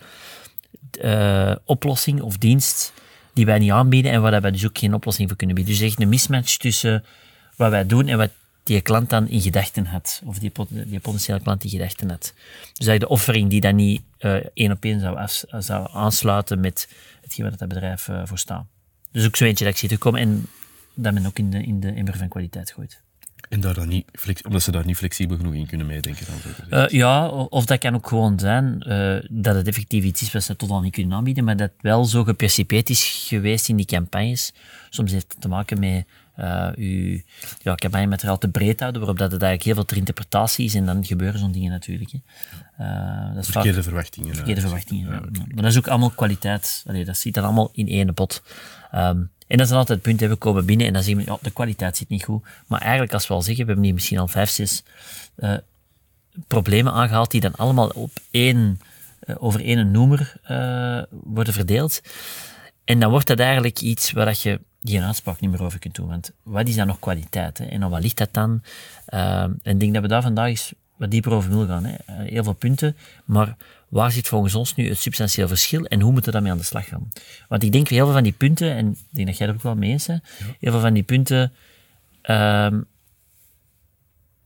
uh, 1.02 1.54
oplossing 1.64 2.20
of 2.20 2.36
dienst 2.36 2.92
die 3.32 3.46
wij 3.46 3.58
niet 3.58 3.70
aanbieden 3.70 4.12
en 4.12 4.22
waar 4.22 4.40
wij 4.40 4.50
dus 4.50 4.66
ook 4.66 4.78
geen 4.78 4.94
oplossing 4.94 5.28
voor 5.28 5.36
kunnen 5.36 5.56
bieden. 5.56 5.74
Dus 5.74 5.82
echt 5.82 6.00
een 6.00 6.08
mismatch 6.08 6.56
tussen 6.56 7.04
wat 7.56 7.70
wij 7.70 7.86
doen 7.86 8.08
en 8.08 8.18
wat 8.18 8.30
die 8.62 8.80
klant 8.80 9.10
dan 9.10 9.28
in 9.28 9.40
gedachten 9.40 9.86
had. 9.86 10.22
Of 10.24 10.38
die, 10.38 10.52
die 10.68 11.00
potentiële 11.00 11.40
klant 11.40 11.64
in 11.64 11.70
gedachten 11.70 12.10
had. 12.10 12.32
Dus 12.72 12.86
eigenlijk 12.86 13.00
de 13.00 13.08
offering 13.08 13.50
die 13.50 13.60
dan 13.60 13.74
niet 13.74 14.02
uh, 14.20 14.34
één 14.54 14.72
op 14.72 14.84
één 14.84 15.00
zou, 15.58 15.88
aansluiten 15.92 16.60
met 16.60 16.88
hetgeen 17.20 17.50
wat 17.50 17.58
dat 17.58 17.68
bedrijf 17.68 18.08
voor 18.24 18.38
staat. 18.38 18.64
Dus 19.10 19.26
ook 19.26 19.36
zo 19.36 19.44
eentje 19.44 19.64
dat 19.64 19.72
ik 19.72 19.78
zie 19.78 19.88
te 19.88 19.98
komen 19.98 20.20
en 20.20 20.46
dat 20.94 21.12
men 21.12 21.26
ook 21.26 21.38
in 21.38 21.50
de, 21.50 21.62
in 21.62 21.80
de 21.80 21.90
emmer 21.90 22.16
van 22.16 22.28
kwaliteit 22.28 22.70
gooit. 22.70 23.02
En 23.48 23.60
daar 23.60 23.74
dan 23.74 23.88
niet 23.88 24.04
omdat 24.44 24.62
ze 24.62 24.70
daar 24.70 24.86
niet 24.86 24.96
flexibel 24.96 25.36
genoeg 25.36 25.54
in 25.54 25.66
kunnen 25.66 25.86
meedenken? 25.86 26.26
Uh, 26.70 26.88
ja, 26.88 27.28
of 27.28 27.64
dat 27.64 27.78
kan 27.78 27.94
ook 27.94 28.08
gewoon 28.08 28.38
zijn 28.38 28.84
uh, 28.88 29.16
dat 29.30 29.54
het 29.54 29.68
effectief 29.68 30.04
iets 30.04 30.22
is 30.22 30.32
wat 30.32 30.42
ze 30.42 30.56
totaal 30.56 30.80
niet 30.80 30.92
kunnen 30.92 31.16
aanbieden, 31.16 31.44
maar 31.44 31.56
dat 31.56 31.70
wel 31.80 32.04
zo 32.04 32.24
gepercipeerd 32.24 32.90
is 32.90 33.24
geweest 33.28 33.68
in 33.68 33.76
die 33.76 33.86
campagnes. 33.86 34.52
Soms 34.90 35.12
heeft 35.12 35.32
het 35.32 35.40
te 35.40 35.48
maken 35.48 35.78
met 35.80 36.06
uh, 36.38 36.68
uw 36.74 37.20
ja, 37.62 37.74
campagnemateriaal 37.74 38.38
te 38.38 38.48
breed 38.48 38.80
houden, 38.80 39.00
waarop 39.00 39.18
dat 39.18 39.32
het 39.32 39.42
eigenlijk 39.42 39.64
heel 39.64 39.74
veel 39.74 39.84
ter 39.84 39.96
interpretatie 39.96 40.64
is 40.64 40.74
en 40.74 40.86
dan 40.86 41.04
gebeuren 41.04 41.40
zo'n 41.40 41.52
dingen 41.52 41.70
natuurlijk. 41.70 42.10
Hè. 42.12 42.18
dat 43.34 43.44
is 43.44 43.50
verkeerde 43.50 43.82
verwachtingen. 43.82 44.34
Verkeerde 44.34 44.60
verwachtingen, 44.60 45.12
ja, 45.12 45.20
Maar 45.20 45.62
dat 45.62 45.64
is 45.64 45.78
ook 45.78 45.88
allemaal 45.88 46.10
kwaliteit. 46.10 46.84
Allee, 46.86 47.04
dat 47.04 47.16
zit 47.16 47.34
dan 47.34 47.44
allemaal 47.44 47.70
in 47.72 47.88
één 47.88 48.14
pot. 48.14 48.42
Um, 48.94 49.30
en 49.46 49.56
dat 49.56 49.60
is 49.60 49.68
dan 49.68 49.78
altijd 49.78 50.04
het 50.04 50.16
punt, 50.16 50.30
we 50.30 50.36
komen 50.36 50.66
binnen 50.66 50.86
en 50.86 50.92
dan 50.92 51.02
zien 51.02 51.16
we, 51.16 51.22
ja, 51.26 51.38
de 51.42 51.50
kwaliteit 51.50 51.96
zit 51.96 52.08
niet 52.08 52.24
goed. 52.24 52.44
Maar 52.66 52.80
eigenlijk, 52.80 53.12
als 53.12 53.26
we 53.26 53.34
al 53.34 53.42
zeggen, 53.42 53.64
we 53.64 53.66
hebben 53.66 53.84
hier 53.84 53.94
misschien 53.94 54.18
al 54.18 54.28
vijf, 54.28 54.50
zes 54.50 54.82
uh, 55.36 55.56
problemen 56.46 56.92
aangehaald 56.92 57.30
die 57.30 57.40
dan 57.40 57.54
allemaal 57.54 57.88
op 57.88 58.10
één, 58.30 58.80
uh, 59.26 59.36
over 59.38 59.64
één 59.64 59.90
noemer 59.90 60.34
uh, 60.50 61.02
worden 61.10 61.52
verdeeld. 61.52 62.00
En 62.84 63.00
dan 63.00 63.10
wordt 63.10 63.26
dat 63.26 63.38
eigenlijk 63.38 63.80
iets 63.80 64.12
waar 64.12 64.24
dat 64.24 64.42
je 64.42 64.60
geen 64.82 65.02
uitspraak 65.02 65.40
niet 65.40 65.50
meer 65.50 65.62
over 65.62 65.78
kunt 65.78 65.94
doen. 65.94 66.08
Want 66.08 66.32
wat 66.42 66.68
is 66.68 66.76
dan 66.76 66.86
nog 66.86 66.98
kwaliteit? 66.98 67.58
Hè? 67.58 67.64
En 67.64 67.80
dan 67.80 67.90
wat 67.90 68.02
ligt 68.02 68.16
dat 68.16 68.32
dan? 68.32 68.62
en 69.04 69.60
ik 69.62 69.80
denk 69.80 69.92
dat 69.92 70.02
we 70.02 70.08
daar 70.08 70.22
vandaag 70.22 70.48
eens 70.48 70.72
wat 70.96 71.10
dieper 71.10 71.32
over 71.32 71.50
willen 71.50 71.68
gaan. 71.68 71.84
Hè? 71.84 72.24
heel 72.24 72.44
veel 72.44 72.52
punten, 72.52 72.96
maar 73.24 73.56
waar 73.94 74.12
zit 74.12 74.28
volgens 74.28 74.54
ons 74.54 74.74
nu 74.74 74.88
het 74.88 74.98
substantieel 74.98 75.48
verschil 75.48 75.84
en 75.84 76.00
hoe 76.00 76.12
moeten 76.12 76.24
we 76.24 76.30
daarmee 76.30 76.52
aan 76.52 76.58
de 76.58 76.64
slag 76.64 76.88
gaan? 76.88 77.08
Want 77.48 77.62
ik 77.62 77.72
denk 77.72 77.88
heel 77.88 78.04
veel 78.04 78.14
van 78.14 78.22
die 78.22 78.32
punten, 78.32 78.74
en 78.74 78.90
ik 78.90 78.98
denk 79.10 79.26
dat 79.26 79.36
jij 79.36 79.48
er 79.48 79.54
ook 79.54 79.62
wel 79.62 79.74
mee 79.74 79.90
eens 79.90 80.06
bent, 80.06 80.22
heel 80.60 80.72
veel 80.72 80.80
van 80.80 80.92
die 80.92 81.02
punten 81.02 81.52
um, 82.22 82.86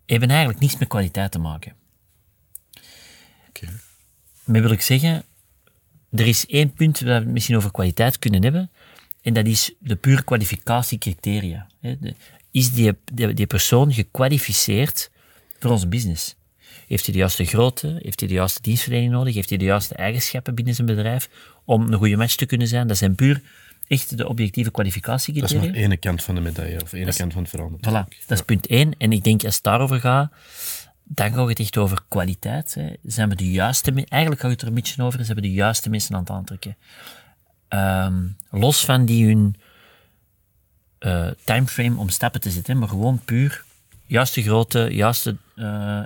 hebben 0.06 0.28
eigenlijk 0.28 0.60
niets 0.60 0.76
met 0.78 0.88
kwaliteit 0.88 1.30
te 1.30 1.38
maken. 1.38 1.74
Okay. 3.48 3.70
Maar 4.44 4.60
wil 4.60 4.70
ik 4.70 4.80
zeggen, 4.80 5.24
er 6.10 6.26
is 6.26 6.46
één 6.46 6.72
punt 6.72 7.00
waar 7.00 7.24
we 7.24 7.30
misschien 7.30 7.56
over 7.56 7.70
kwaliteit 7.70 8.18
kunnen 8.18 8.42
hebben, 8.42 8.70
en 9.22 9.34
dat 9.34 9.46
is 9.46 9.74
de 9.78 9.96
pure 9.96 10.24
kwalificatiecriteria. 10.24 11.66
Is 12.50 12.72
die, 12.72 12.92
die, 13.12 13.34
die 13.34 13.46
persoon 13.46 13.92
gekwalificeerd 13.92 15.10
voor 15.58 15.70
onze 15.70 15.88
business? 15.88 16.36
Heeft 16.88 17.04
hij 17.04 17.12
de 17.12 17.20
juiste 17.20 17.44
grootte? 17.44 17.98
Heeft 18.02 18.20
hij 18.20 18.28
de 18.28 18.34
juiste 18.34 18.62
dienstverlening 18.62 19.12
nodig? 19.12 19.34
Heeft 19.34 19.48
hij 19.48 19.58
de 19.58 19.64
juiste 19.64 19.94
eigenschappen 19.94 20.54
binnen 20.54 20.74
zijn 20.74 20.86
bedrijf 20.86 21.28
om 21.64 21.92
een 21.92 21.98
goede 21.98 22.16
match 22.16 22.34
te 22.34 22.46
kunnen 22.46 22.68
zijn? 22.68 22.86
Dat 22.86 22.96
zijn 22.96 23.14
puur 23.14 23.42
echt 23.86 24.16
de 24.16 24.28
objectieve 24.28 24.70
kwalificatiecriteria. 24.70 25.60
Dat 25.60 25.68
is 25.68 25.74
maar 25.74 25.84
ene 25.84 25.96
kant 25.96 26.22
van 26.22 26.34
de 26.34 26.40
medaille, 26.40 26.82
of 26.82 26.92
ene 26.92 27.14
kant 27.14 27.32
van 27.32 27.42
het 27.42 27.50
verhaal. 27.50 27.70
Voilà, 27.70 28.08
dat 28.26 28.38
is 28.38 28.42
punt 28.42 28.66
één. 28.66 28.94
En 28.98 29.12
ik 29.12 29.24
denk, 29.24 29.44
als 29.44 29.54
het 29.54 29.64
daarover 29.64 30.00
gaat, 30.00 30.32
dan 31.04 31.32
gaat 31.32 31.48
het 31.48 31.58
echt 31.58 31.76
over 31.76 31.98
kwaliteit. 32.08 32.74
Hè. 32.74 32.88
Zijn 33.02 33.28
we 33.28 33.34
de 33.34 33.50
juiste... 33.50 33.92
Eigenlijk 33.92 34.40
gaat 34.40 34.50
het 34.50 34.62
er 34.62 34.68
een 34.68 34.74
beetje 34.74 35.02
over, 35.02 35.24
zijn 35.24 35.36
we 35.36 35.42
de 35.42 35.52
juiste 35.52 35.90
mensen 35.90 36.14
aan 36.14 36.20
het 36.20 36.30
aantrekken. 36.30 36.76
Um, 37.68 38.36
los 38.50 38.84
van 38.84 39.04
die 39.04 39.26
hun 39.26 39.56
eh, 40.98 41.26
timeframe 41.44 41.98
om 41.98 42.08
stappen 42.08 42.40
te 42.40 42.50
zetten, 42.50 42.78
maar 42.78 42.88
gewoon 42.88 43.20
puur 43.24 43.64
juiste 44.06 44.42
grootte, 44.42 44.88
juiste 44.90 45.36
eh, 45.58 46.02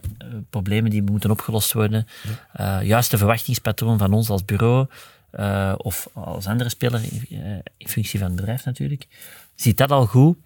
problemen 0.51 0.91
die 0.91 1.03
moeten 1.03 1.31
opgelost 1.31 1.73
worden, 1.73 2.07
eh, 2.53 2.79
juiste 2.83 3.19
verwachtingspatroon 3.19 3.99
van 3.99 4.13
ons 4.13 4.29
als 4.29 4.45
bureau 4.45 4.87
eh, 5.31 5.75
of 5.77 6.09
als 6.13 6.47
andere 6.47 6.69
speler 6.69 7.01
in, 7.03 7.63
in 7.77 7.89
functie 7.89 8.19
van 8.19 8.29
het 8.29 8.37
bedrijf 8.37 8.65
natuurlijk. 8.65 9.07
Ziet 9.55 9.77
dat 9.77 9.91
al 9.91 10.07
goed? 10.07 10.37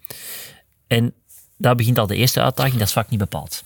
En 0.87 1.13
daar 1.57 1.75
begint 1.75 1.97
al 1.97 2.07
de 2.07 2.15
eerste 2.15 2.41
uitdaging, 2.41 2.77
dat 2.77 2.87
is 2.87 2.93
vaak 2.93 3.09
niet 3.09 3.19
bepaald. 3.19 3.63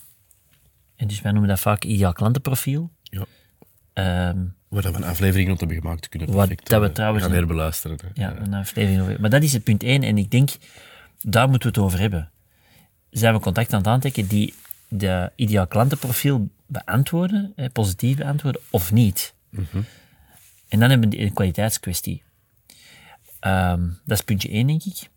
En 0.96 1.06
dus 1.08 1.20
wij 1.20 1.32
noemen 1.32 1.50
dat 1.50 1.60
vaak 1.60 1.84
ideaal 1.84 2.12
klantenprofiel. 2.12 2.90
Ja. 3.02 3.24
Ehm, 3.92 4.38
Waar 4.68 4.82
we 4.82 4.88
een 4.88 5.04
aflevering 5.04 5.48
rond 5.48 5.60
hebben 5.60 5.78
gemaakt, 5.78 6.08
kunnen 6.08 6.30
perfect 6.30 6.68
dat 6.68 6.80
we 6.80 6.92
trouwens 6.92 7.24
gaan 7.24 7.32
herbeluisteren. 7.32 7.98
Ja, 8.14 8.36
een 8.36 8.54
aflevering 8.54 9.02
over. 9.02 9.20
Maar 9.20 9.30
dat 9.30 9.42
is 9.42 9.52
het 9.52 9.64
punt 9.64 9.82
één. 9.82 10.02
En 10.02 10.18
ik 10.18 10.30
denk, 10.30 10.50
daar 11.20 11.48
moeten 11.48 11.72
we 11.72 11.78
het 11.78 11.86
over 11.86 11.98
hebben. 11.98 12.30
Zijn 13.10 13.34
we 13.34 13.40
contact 13.40 13.72
aan 13.72 13.78
het 13.78 13.88
aantrekken 13.88 14.26
die 14.26 14.54
de 14.92 15.30
ideaal 15.36 15.66
klantenprofiel 15.66 16.48
beantwoorden, 16.66 17.52
eh, 17.56 17.66
positief 17.72 18.16
beantwoorden, 18.16 18.60
of 18.70 18.92
niet? 18.92 19.34
En 20.68 20.78
dan 20.80 20.90
hebben 20.90 21.08
we 21.10 21.18
een 21.20 21.32
kwaliteitskwestie. 21.32 22.22
Ehm, 23.40 23.80
dat 24.04 24.18
is 24.18 24.24
puntje 24.24 24.48
één, 24.48 24.66
denk 24.66 24.82
ik. 24.84 25.08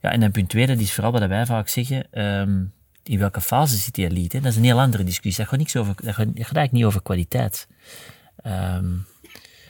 Ja, 0.00 0.10
en 0.12 0.20
dan 0.20 0.30
punt 0.30 0.48
twee, 0.48 0.66
dat 0.66 0.78
is 0.78 0.92
vooral 0.92 1.12
wat 1.12 1.26
wij 1.26 1.46
vaak 1.46 1.68
zeggen, 1.68 2.06
ehm, 2.12 2.64
in 3.02 3.18
welke 3.18 3.40
fase 3.40 3.76
zit 3.76 3.94
die? 3.94 4.08
Hè? 4.28 4.40
Dat 4.40 4.44
is 4.44 4.56
een 4.56 4.64
heel 4.64 4.80
andere 4.80 5.04
discussie. 5.04 5.42
Dat 5.42 5.50
gaat, 5.50 5.58
niks 5.58 5.76
over, 5.76 5.94
dat 5.94 6.14
gaat, 6.14 6.26
dat 6.26 6.26
gaat 6.26 6.36
eigenlijk 6.36 6.72
niet 6.72 6.84
over 6.84 7.02
kwaliteit. 7.02 7.68
Ehm, 8.36 8.90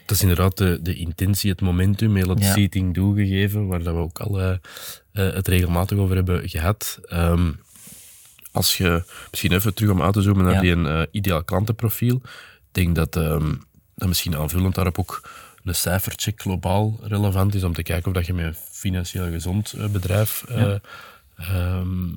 Dat 0.07 0.17
is 0.17 0.23
inderdaad 0.23 0.57
de, 0.57 0.79
de 0.83 0.95
intentie, 0.95 1.51
het 1.51 1.61
momentum, 1.61 2.17
heel 2.17 2.29
het 2.29 2.43
Ja. 2.43 2.53
seating 2.53 2.95
do 2.95 3.13
gegeven, 3.13 3.67
waar 3.67 3.83
dat 3.83 3.95
we 3.95 4.01
ook 4.01 4.19
al 4.21 4.41
eh, 4.41 4.51
eh, 5.13 5.35
het 5.35 5.49
regelmatig 5.49 5.99
over 5.99 6.17
hebben 6.17 6.49
gehad. 6.49 6.99
Als 8.52 8.76
je, 8.76 9.04
misschien 9.30 9.52
even 9.52 9.75
terug 9.75 9.90
om 9.90 10.02
uit 10.02 10.12
te 10.12 10.23
zoomen 10.23 10.44
naar 10.44 10.54
Ja. 10.54 10.61
die 10.61 10.73
een 10.73 10.87
eh, 10.87 11.02
ideaal 11.11 11.44
klantenprofiel. 11.44 12.16
Ik 12.16 12.71
denk 12.71 12.94
dat, 12.94 13.16
ehm, 13.16 13.54
dat 13.94 14.09
misschien 14.09 14.37
aanvullend 14.37 14.75
daarop 14.75 14.99
ook 14.99 15.23
een 15.64 15.75
cijfercheck 15.75 16.40
globaal 16.40 16.99
relevant 17.02 17.54
is 17.54 17.64
om 17.64 17.73
te 17.73 17.82
kijken 17.82 18.06
of 18.06 18.12
dat 18.12 18.26
je 18.26 18.32
met 18.32 18.44
een 18.44 18.54
financieel 18.71 19.30
gezond 19.30 19.73
eh, 19.73 19.87
bedrijf 19.87 20.44
eh, 20.49 20.75
ehm, 21.37 22.09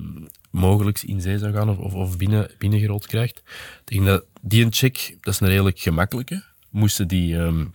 mogelijk 0.49 1.01
in 1.01 1.21
zee 1.21 1.37
zou 1.37 1.53
gaan 1.53 1.69
of, 1.69 1.77
of, 1.77 1.93
of 1.93 2.17
binnen, 2.17 2.51
binnengerold 2.57 3.07
krijgt. 3.07 3.37
Ik 3.85 3.93
denk 3.93 4.05
dat 4.05 4.23
die 4.41 4.65
een 4.65 4.73
check, 4.73 5.17
dat 5.21 5.33
is 5.33 5.39
een 5.39 5.47
redelijk 5.47 5.79
gemakkelijke. 5.79 6.43
Moesten 6.69 7.07
die, 7.07 7.37
ehm, 7.37 7.65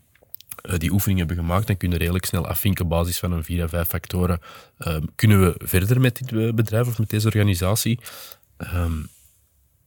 eh, 0.62 0.78
die 0.78 0.90
oefening 0.92 1.18
hebben 1.18 1.36
gemaakt, 1.36 1.66
dan 1.66 1.76
kunnen 1.76 1.96
we 1.98 2.02
redelijk 2.04 2.26
snel 2.26 2.46
afvinken 2.46 2.84
op 2.84 2.90
basis 2.90 3.18
van 3.18 3.32
een 3.32 3.44
vier 3.44 3.62
à 3.62 3.68
vijf 3.68 3.88
factoren. 3.88 4.40
kunnen 5.14 5.40
we 5.40 5.54
verder 5.58 6.00
met 6.00 6.16
dit 6.18 6.54
bedrijf 6.54 6.86
of 6.86 6.98
met 6.98 7.10
deze 7.10 7.26
organisatie? 7.26 7.98
Ehm, 8.60 9.02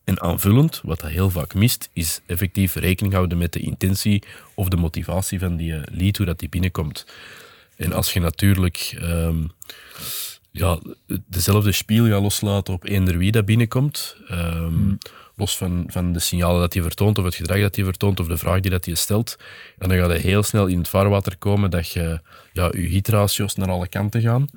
en 0.03 0.21
aanvullend, 0.21 0.81
wat 0.83 0.99
dat 0.99 1.09
heel 1.09 1.29
vaak 1.29 1.53
mist, 1.53 1.89
is 1.93 2.21
effectief 2.25 2.75
rekening 2.75 3.13
houden 3.13 3.37
met 3.37 3.53
de 3.53 3.59
intentie 3.59 4.23
of 4.53 4.67
de 4.67 4.77
motivatie 4.77 5.39
van 5.39 5.55
die 5.55 5.73
eh, 5.73 5.81
lead, 5.91 6.17
hoe 6.17 6.25
dat 6.25 6.39
die 6.39 6.49
binnenkomt. 6.49 7.05
En 7.75 7.93
als 7.93 8.13
je 8.13 8.19
natuurlijk 8.19 8.95
ehm, 8.99 9.43
ja, 10.51 10.79
dezelfde 11.27 11.71
spiel 11.71 12.07
gaat 12.07 12.21
loslaten 12.21 12.73
op 12.73 12.85
eender 12.85 13.17
wie 13.17 13.31
dat 13.31 13.45
binnenkomt, 13.45 14.15
ehm, 14.27 14.95
los 15.35 15.57
van, 15.57 15.83
van 15.87 16.13
de 16.13 16.19
signalen 16.19 16.59
dat 16.59 16.73
hij 16.73 16.81
vertoont, 16.81 17.17
of 17.17 17.23
het 17.25 17.35
gedrag 17.35 17.59
dat 17.59 17.75
hij 17.75 17.85
vertoont, 17.85 18.19
of 18.19 18.27
de 18.27 18.37
vraag 18.37 18.59
die 18.59 18.71
dat 18.71 18.85
hij 18.85 18.95
stelt, 18.95 19.37
en 19.77 19.89
dan 19.89 19.97
gaat 19.97 20.09
hij 20.09 20.19
heel 20.19 20.43
snel 20.43 20.67
in 20.67 20.77
het 20.77 20.87
vaarwater 20.87 21.37
komen 21.37 21.69
dat 21.69 21.89
je 21.89 22.21
ja, 22.51 22.69
je 22.71 22.81
hitratio's 22.81 23.55
naar 23.55 23.69
alle 23.69 23.87
kanten 23.87 24.21
gaan. 24.21 24.47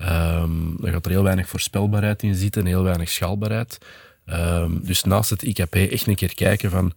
Ehm, 0.00 0.76
dan 0.78 0.90
gaat 0.92 1.04
er 1.04 1.10
heel 1.10 1.22
weinig 1.22 1.48
voorspelbaarheid 1.48 2.22
in 2.22 2.34
zitten, 2.34 2.66
heel 2.66 2.82
weinig 2.82 3.08
schaalbaarheid. 3.08 3.78
Ehm, 4.24 4.70
dus 4.82 5.04
naast 5.04 5.30
het 5.30 5.42
IKP 5.42 5.74
echt 5.74 6.06
een 6.06 6.14
keer 6.14 6.34
kijken 6.34 6.70
van 6.70 6.92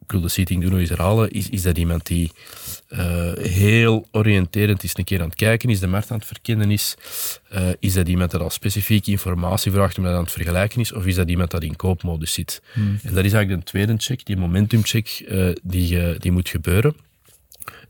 ik 0.00 0.12
wil 0.12 0.20
de 0.20 0.28
seating 0.28 0.62
doen 0.62 0.70
nog 0.70 0.80
eens 0.80 0.88
herhalen, 0.88 1.30
is, 1.30 1.48
is 1.48 1.62
dat 1.62 1.78
iemand 1.78 2.06
die 2.06 2.32
eh, 2.88 3.32
heel 3.32 4.06
oriënterend 4.10 4.82
is 4.82 4.96
een 4.96 5.04
keer 5.04 5.20
aan 5.20 5.28
het 5.28 5.34
kijken, 5.34 5.70
is 5.70 5.80
de 5.80 5.86
markt 5.86 6.10
aan 6.10 6.16
het 6.18 6.26
verkennen 6.26 6.70
is, 6.70 6.96
Eh, 7.48 7.68
is 7.78 7.92
dat 7.94 8.08
iemand 8.08 8.30
dat 8.30 8.40
al 8.40 8.50
specifieke 8.50 9.10
informatie 9.10 9.72
vraagt 9.72 9.96
omdat 9.96 10.10
hij 10.10 10.20
aan 10.20 10.26
het 10.26 10.34
vergelijken 10.34 10.80
is, 10.80 10.92
of 10.92 11.06
is 11.06 11.14
dat 11.14 11.28
iemand 11.28 11.50
dat 11.50 11.62
in 11.62 11.76
koopmodus 11.76 12.32
zit. 12.32 12.62
En 13.02 13.14
dat 13.14 13.24
is 13.24 13.32
eigenlijk 13.32 13.64
de 13.64 13.70
tweede 13.70 13.94
check, 13.96 14.24
die 14.24 14.36
momentumcheck, 14.36 15.24
eh, 15.28 15.48
die, 15.62 16.18
die 16.18 16.32
moet 16.32 16.48
gebeuren. 16.48 16.96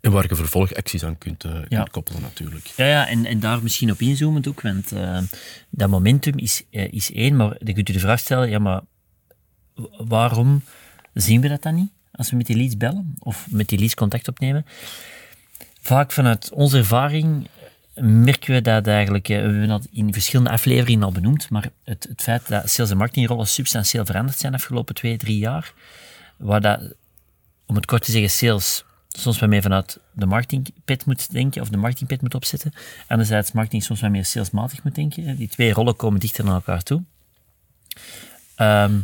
En 0.01 0.11
waar 0.13 0.27
je 0.29 0.35
vervolgacties 0.35 1.05
aan 1.05 1.19
kunt, 1.19 1.45
eh, 1.45 1.53
Ja. 1.69 1.79
kunt 1.79 1.91
koppelen 1.91 2.23
natuurlijk. 2.23 2.67
Ja, 2.77 2.87
ja 2.87 3.09
en, 3.09 3.25
en 3.25 3.41
daar 3.41 3.63
misschien 3.63 3.91
op 3.91 4.01
inzoomend 4.01 4.49
ook, 4.49 4.61
want 4.61 4.93
eh, 4.93 5.19
dat 5.71 5.89
momentum 5.89 6.39
is, 6.39 6.63
eh, 6.71 6.93
is 6.93 7.13
één, 7.13 7.37
maar 7.37 7.57
dan 7.61 7.75
kunt 7.75 7.89
u 7.89 7.93
de 7.93 7.99
vraag 7.99 8.19
stellen, 8.19 8.51
ja, 8.51 8.59
maar 8.59 8.81
waarom 9.99 10.63
zien 11.15 11.41
we 11.41 11.49
dat 11.49 11.63
dan 11.63 11.75
niet 11.75 11.91
als 12.13 12.31
we 12.31 12.37
met 12.37 12.47
die 12.47 12.57
leads 12.57 12.77
bellen 12.77 13.15
of 13.19 13.47
met 13.51 13.69
die 13.69 13.79
leads 13.79 13.95
contact 13.95 14.29
opnemen? 14.29 14.67
Vaak 15.81 16.13
vanuit 16.13 16.53
onze 16.53 16.77
ervaring 16.79 17.49
merken 18.01 18.55
we 18.55 18.61
dat 18.61 18.87
eigenlijk, 18.87 19.27
we 19.27 19.35
hebben 19.35 19.69
dat 19.69 19.89
in 19.93 20.13
verschillende 20.13 20.51
afleveringen 20.51 21.05
al 21.05 21.13
benoemd, 21.13 21.51
maar 21.51 21.71
het, 21.85 22.07
het 22.09 22.23
feit 22.23 22.49
dat 22.49 22.71
sales- 22.71 22.91
en 22.91 22.97
marketingrollen 22.97 23.47
substantieel 23.47 24.07
veranderd 24.07 24.39
zijn 24.39 24.53
de 24.53 24.59
afgelopen 24.59 24.95
twee, 24.95 25.17
drie 25.17 25.39
jaar, 25.39 25.73
waar 26.37 26.61
dat, 26.61 26.95
om 27.67 27.75
het 27.75 27.87
kort 27.87 28.05
te 28.05 28.11
zeggen, 28.11 28.31
sales 28.31 28.85
soms 29.09 29.41
meer 29.41 29.63
vanuit 29.63 30.01
de 30.13 30.27
marketingpet 30.27 31.07
moet 31.07 31.33
denken, 31.33 31.63
of 31.63 31.69
de 31.69 31.77
marketingpet 31.77 32.23
moet 32.23 32.35
opzetten. 32.35 32.73
Anderzijds 33.09 33.53
marketing 33.53 33.83
soms 33.83 34.01
wat 34.01 34.11
meer 34.11 34.25
salesmatig 34.25 34.85
moet 34.85 34.95
denken. 34.95 35.37
Die 35.37 35.49
twee 35.49 35.73
rollen 35.73 35.97
komen 35.97 36.21
dichter 36.21 36.45
naar 36.45 36.55
elkaar 36.55 36.83
toe. 36.83 37.03
Ehm, 38.55 38.99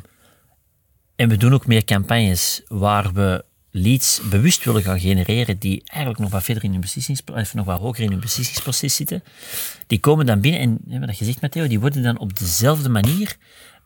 en 1.17 1.29
we 1.29 1.37
doen 1.37 1.55
ook 1.55 1.67
meer 1.67 1.85
campagnes 1.85 2.63
waar 2.69 3.13
we 3.13 3.45
leads 3.71 4.21
bewust 4.31 4.65
willen 4.65 4.83
gaan 4.83 5.01
genereren 5.01 5.59
die 5.59 5.83
eigenlijk 5.87 6.23
nog 6.23 6.31
wat 6.31 6.43
verder 6.43 6.65
in 6.65 6.71
hun 6.71 6.81
beslissingsproces, 6.81 7.47
of 7.49 7.55
nog 7.55 7.67
wat 7.67 7.81
hoger 7.81 8.05
in 8.05 8.11
hun 8.11 8.21
beslissingsproces 8.21 8.95
zitten. 8.95 9.23
Die 9.87 10.01
komen 10.01 10.27
dan 10.27 10.41
binnen 10.41 10.61
en, 10.61 10.79
hebben 10.89 11.09
dat 11.09 11.17
gezegd 11.17 11.41
Matteo, 11.41 11.67
die 11.67 11.81
worden 11.81 12.03
dan 12.03 12.19
op 12.19 12.39
dezelfde 12.39 12.89
manier 12.89 13.37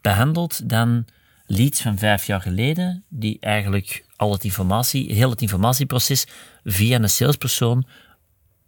behandeld 0.00 0.68
dan 0.68 1.04
leads 1.46 1.80
van 1.80 1.98
vijf 1.98 2.24
jaar 2.24 2.40
geleden, 2.40 3.04
die 3.08 3.36
eigenlijk 3.40 4.04
al 4.18 4.32
het 4.32 4.44
informatie, 4.44 5.12
heel 5.12 5.30
het 5.30 5.40
informatieproces 5.40 6.26
via 6.64 6.98
een 6.98 7.10
salespersoon 7.10 7.86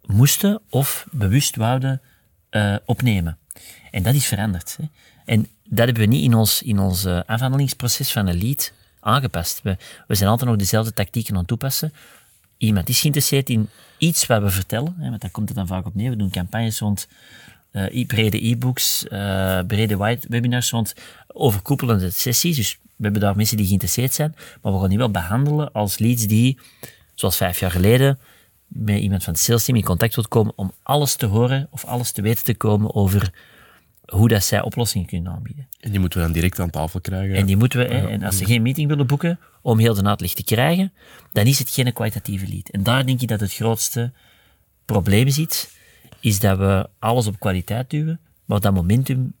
moesten 0.05 0.61
of 0.69 1.05
bewust 1.11 1.55
wouden 1.55 2.01
eh, 2.49 2.75
opnemen. 2.85 3.37
En 3.91 4.03
dat 4.03 4.13
is 4.13 4.25
veranderd. 4.25 4.77
Hè. 4.77 4.83
En 5.25 5.47
dat 5.63 5.85
hebben 5.85 6.03
we 6.03 6.09
niet 6.09 6.23
in 6.23 6.33
ons, 6.33 6.61
in 6.61 6.79
ons 6.79 7.05
eh, 7.05 7.19
afhandelingsproces 7.25 8.11
van 8.11 8.27
een 8.27 8.37
lead 8.37 8.73
aangepast. 8.99 9.61
We, 9.61 9.77
we 10.07 10.15
zijn 10.15 10.29
altijd 10.29 10.49
nog 10.49 10.59
dezelfde 10.59 10.93
tactieken 10.93 11.33
aan 11.33 11.39
het 11.39 11.47
toepassen. 11.47 11.93
Iemand 12.57 12.89
is 12.89 12.99
geïnteresseerd 12.99 13.49
in 13.49 13.69
iets 13.97 14.25
wat 14.25 14.41
we 14.41 14.49
vertellen, 14.49 14.95
hè, 14.97 15.09
want 15.09 15.21
daar 15.21 15.31
komt 15.31 15.47
het 15.47 15.57
dan 15.57 15.67
vaak 15.67 15.85
op 15.85 15.95
neer. 15.95 16.09
We 16.09 16.15
doen 16.15 16.29
campagnes 16.29 16.79
rond 16.79 17.07
eh, 17.71 18.05
brede 18.05 18.47
e-books, 18.47 19.07
eh, 19.07 19.59
brede 19.67 19.97
white 19.97 20.27
webinars 20.29 20.71
rond 20.71 20.93
overkoepelende 21.27 22.09
sessies. 22.09 22.55
Dus 22.55 22.79
we 22.95 23.03
hebben 23.03 23.21
daar 23.21 23.35
mensen 23.35 23.57
die 23.57 23.65
geïnteresseerd 23.65 24.13
zijn, 24.13 24.35
maar 24.61 24.73
we 24.73 24.79
gaan 24.79 24.89
die 24.89 24.97
wel 24.97 25.11
behandelen 25.11 25.71
als 25.71 25.97
leads 25.97 26.27
die, 26.27 26.59
zoals 27.15 27.37
vijf 27.37 27.59
jaar 27.59 27.71
geleden, 27.71 28.19
met 28.67 28.99
iemand 28.99 29.23
van 29.23 29.33
het 29.33 29.41
salesteam 29.41 29.77
in 29.77 29.83
contact 29.83 30.15
wilt 30.15 30.27
komen 30.27 30.53
om 30.55 30.73
alles 30.83 31.15
te 31.15 31.25
horen 31.25 31.67
of 31.69 31.85
alles 31.85 32.11
te 32.11 32.21
weten 32.21 32.43
te 32.43 32.55
komen 32.55 32.95
over 32.95 33.33
hoe 34.05 34.27
dat 34.27 34.43
zij 34.43 34.61
oplossingen 34.61 35.07
kunnen 35.07 35.31
aanbieden. 35.31 35.67
En 35.79 35.91
die 35.91 35.99
moeten 35.99 36.19
we 36.19 36.25
dan 36.25 36.33
direct 36.33 36.59
aan 36.59 36.69
tafel 36.69 37.01
krijgen. 37.01 37.35
En 37.35 37.45
die 37.45 37.57
moeten 37.57 37.79
we, 37.79 37.93
hè, 37.93 38.07
en 38.07 38.23
als 38.23 38.37
ze 38.37 38.45
geen 38.45 38.61
meeting 38.61 38.87
willen 38.87 39.07
boeken 39.07 39.39
om 39.61 39.79
heel 39.79 39.93
de 39.93 40.03
uitleg 40.03 40.33
te 40.33 40.43
krijgen, 40.43 40.93
dan 41.31 41.45
is 41.45 41.59
het 41.59 41.69
geen 41.69 41.93
kwalitatieve 41.93 42.47
lead. 42.47 42.69
En 42.69 42.83
daar 42.83 43.05
denk 43.05 43.21
ik 43.21 43.27
dat 43.27 43.39
het 43.39 43.53
grootste 43.53 44.11
probleem 44.85 45.29
zit, 45.29 45.79
is 46.21 46.39
dat 46.39 46.57
we 46.57 46.89
alles 46.99 47.27
op 47.27 47.39
kwaliteit 47.39 47.89
duwen, 47.89 48.19
maar 48.45 48.59
dat 48.59 48.73
momentum 48.73 49.33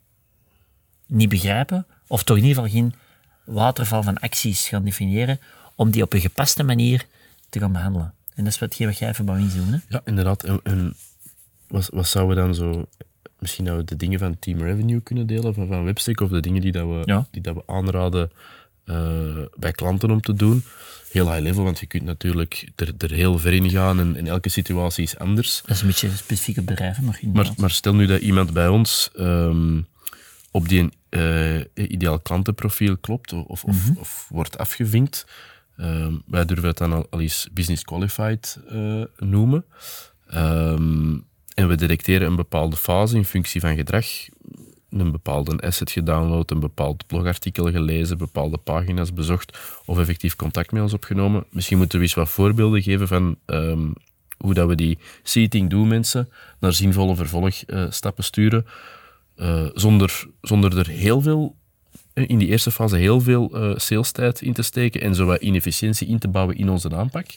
niet 1.05 1.29
begrijpen, 1.29 1.85
of 2.07 2.23
toch 2.23 2.37
in 2.37 2.43
ieder 2.43 2.63
geval 2.63 2.79
geen 2.79 2.93
waterval 3.43 4.03
van 4.03 4.19
acties 4.19 4.67
gaan 4.67 4.83
definiëren, 4.83 5.39
om 5.75 5.91
die 5.91 6.03
op 6.03 6.13
een 6.13 6.21
gepaste 6.21 6.63
manier 6.63 7.05
te 7.49 7.59
gaan 7.59 7.71
behandelen. 7.71 8.13
En 8.33 8.43
dat 8.43 8.53
is 8.53 8.59
wat 8.59 8.77
wat 8.77 8.97
jij 8.97 9.09
even 9.09 9.25
wou 9.25 9.39
inzoomen. 9.39 9.73
Hè? 9.73 9.79
Ja, 9.87 10.01
inderdaad. 10.05 10.43
En, 10.43 10.59
en 10.63 10.93
wat, 11.67 11.89
wat 11.93 12.07
zouden 12.07 12.35
we 12.35 12.41
dan 12.41 12.55
zo... 12.55 12.85
Misschien 13.39 13.65
dat 13.65 13.75
we 13.77 13.83
de 13.83 13.95
dingen 13.95 14.19
van 14.19 14.39
Team 14.39 14.59
Revenue 14.61 14.99
kunnen 15.01 15.27
delen, 15.27 15.53
van, 15.53 15.67
van 15.67 15.83
Webstick, 15.83 16.19
of 16.19 16.29
de 16.29 16.39
dingen 16.39 16.61
die, 16.61 16.71
dat 16.71 16.87
we, 16.87 17.01
Ja. 17.05 17.27
die 17.31 17.41
dat 17.41 17.55
we 17.55 17.63
aanraden 17.65 18.31
eh, 18.91 19.43
bij 19.55 19.71
klanten 19.71 20.11
om 20.11 20.21
te 20.21 20.33
doen. 20.33 20.63
Heel 21.11 21.29
high 21.31 21.41
level, 21.43 21.63
want 21.63 21.79
je 21.79 21.85
kunt 21.85 22.03
natuurlijk 22.03 22.69
er, 22.75 22.93
er 22.97 23.11
heel 23.11 23.39
ver 23.39 23.53
in 23.53 23.69
gaan 23.69 23.99
en, 23.99 24.15
en 24.15 24.27
elke 24.27 24.49
situatie 24.49 25.03
is 25.03 25.17
anders. 25.17 25.61
Dat 25.65 25.75
is 25.75 25.81
een 25.81 25.87
beetje 25.87 26.09
specifiek 26.15 26.57
op 26.57 26.65
bedrijven, 26.65 27.03
maar 27.03 27.19
Maar, 27.33 27.49
maar 27.57 27.71
stel 27.71 27.95
nu 27.95 28.05
dat 28.05 28.21
iemand 28.21 28.53
bij 28.53 28.67
ons 28.67 29.09
ehm, 29.15 29.81
op 30.51 30.67
die 30.69 30.89
eh, 31.09 31.59
ideaal 31.73 32.19
klantenprofiel 32.19 32.97
klopt 32.97 33.33
of, 33.33 33.63
of, 33.63 33.85
Mhm. 33.87 33.97
of 33.99 34.25
wordt 34.29 34.57
afgevinkt. 34.57 35.25
Ehm, 35.77 36.13
wij 36.25 36.45
durven 36.45 36.67
het 36.67 36.77
dan 36.77 36.93
al, 36.93 37.07
al 37.09 37.19
eens 37.19 37.47
business 37.53 37.83
qualified 37.83 38.59
eh, 38.69 39.01
noemen. 39.17 39.65
Ehm, 40.27 41.17
en 41.53 41.67
we 41.67 41.75
detecteren 41.75 42.27
een 42.27 42.35
bepaalde 42.35 42.75
fase 42.75 43.15
in 43.15 43.25
functie 43.25 43.61
van 43.61 43.75
gedrag, 43.75 44.05
een 44.91 45.11
bepaalde 45.11 45.57
asset 45.57 45.91
gedownload, 45.91 46.51
een 46.51 46.59
bepaald 46.59 47.07
blogartikel 47.07 47.71
gelezen, 47.71 48.17
bepaalde 48.17 48.57
pagina's 48.57 49.13
bezocht 49.13 49.57
of 49.85 49.99
effectief 49.99 50.35
contact 50.35 50.71
met 50.71 50.81
ons 50.81 50.93
opgenomen. 50.93 51.45
Misschien 51.49 51.77
moeten 51.77 51.97
we 51.97 52.03
eens 52.03 52.13
wat 52.13 52.29
voorbeelden 52.29 52.81
geven 52.81 53.07
van 53.07 53.35
ehm, 53.45 53.87
hoe 54.37 54.53
dat 54.53 54.67
we 54.67 54.75
die 54.75 54.97
seating 55.23 55.69
doen 55.69 55.87
mensen 55.87 56.29
naar 56.59 56.73
zinvolle 56.73 57.15
vervolgstappen 57.15 58.23
sturen, 58.23 58.65
uh, 59.35 59.65
zonder, 59.73 60.27
zonder 60.41 60.77
er 60.77 60.87
heel 60.87 61.21
veel 61.21 61.55
eh, 62.13 62.23
in 62.27 62.37
die 62.37 62.47
eerste 62.47 62.71
fase 62.71 62.95
heel 62.95 63.21
veel 63.21 63.49
uh, 63.53 63.77
salestijd 63.77 64.41
in 64.41 64.53
te 64.53 64.61
steken 64.61 65.01
en 65.01 65.15
zo 65.15 65.25
wat 65.25 65.41
inefficiëntie 65.41 66.07
in 66.07 66.19
te 66.19 66.27
bouwen 66.27 66.57
in 66.57 66.69
onze 66.69 66.95
aanpak. 66.95 67.27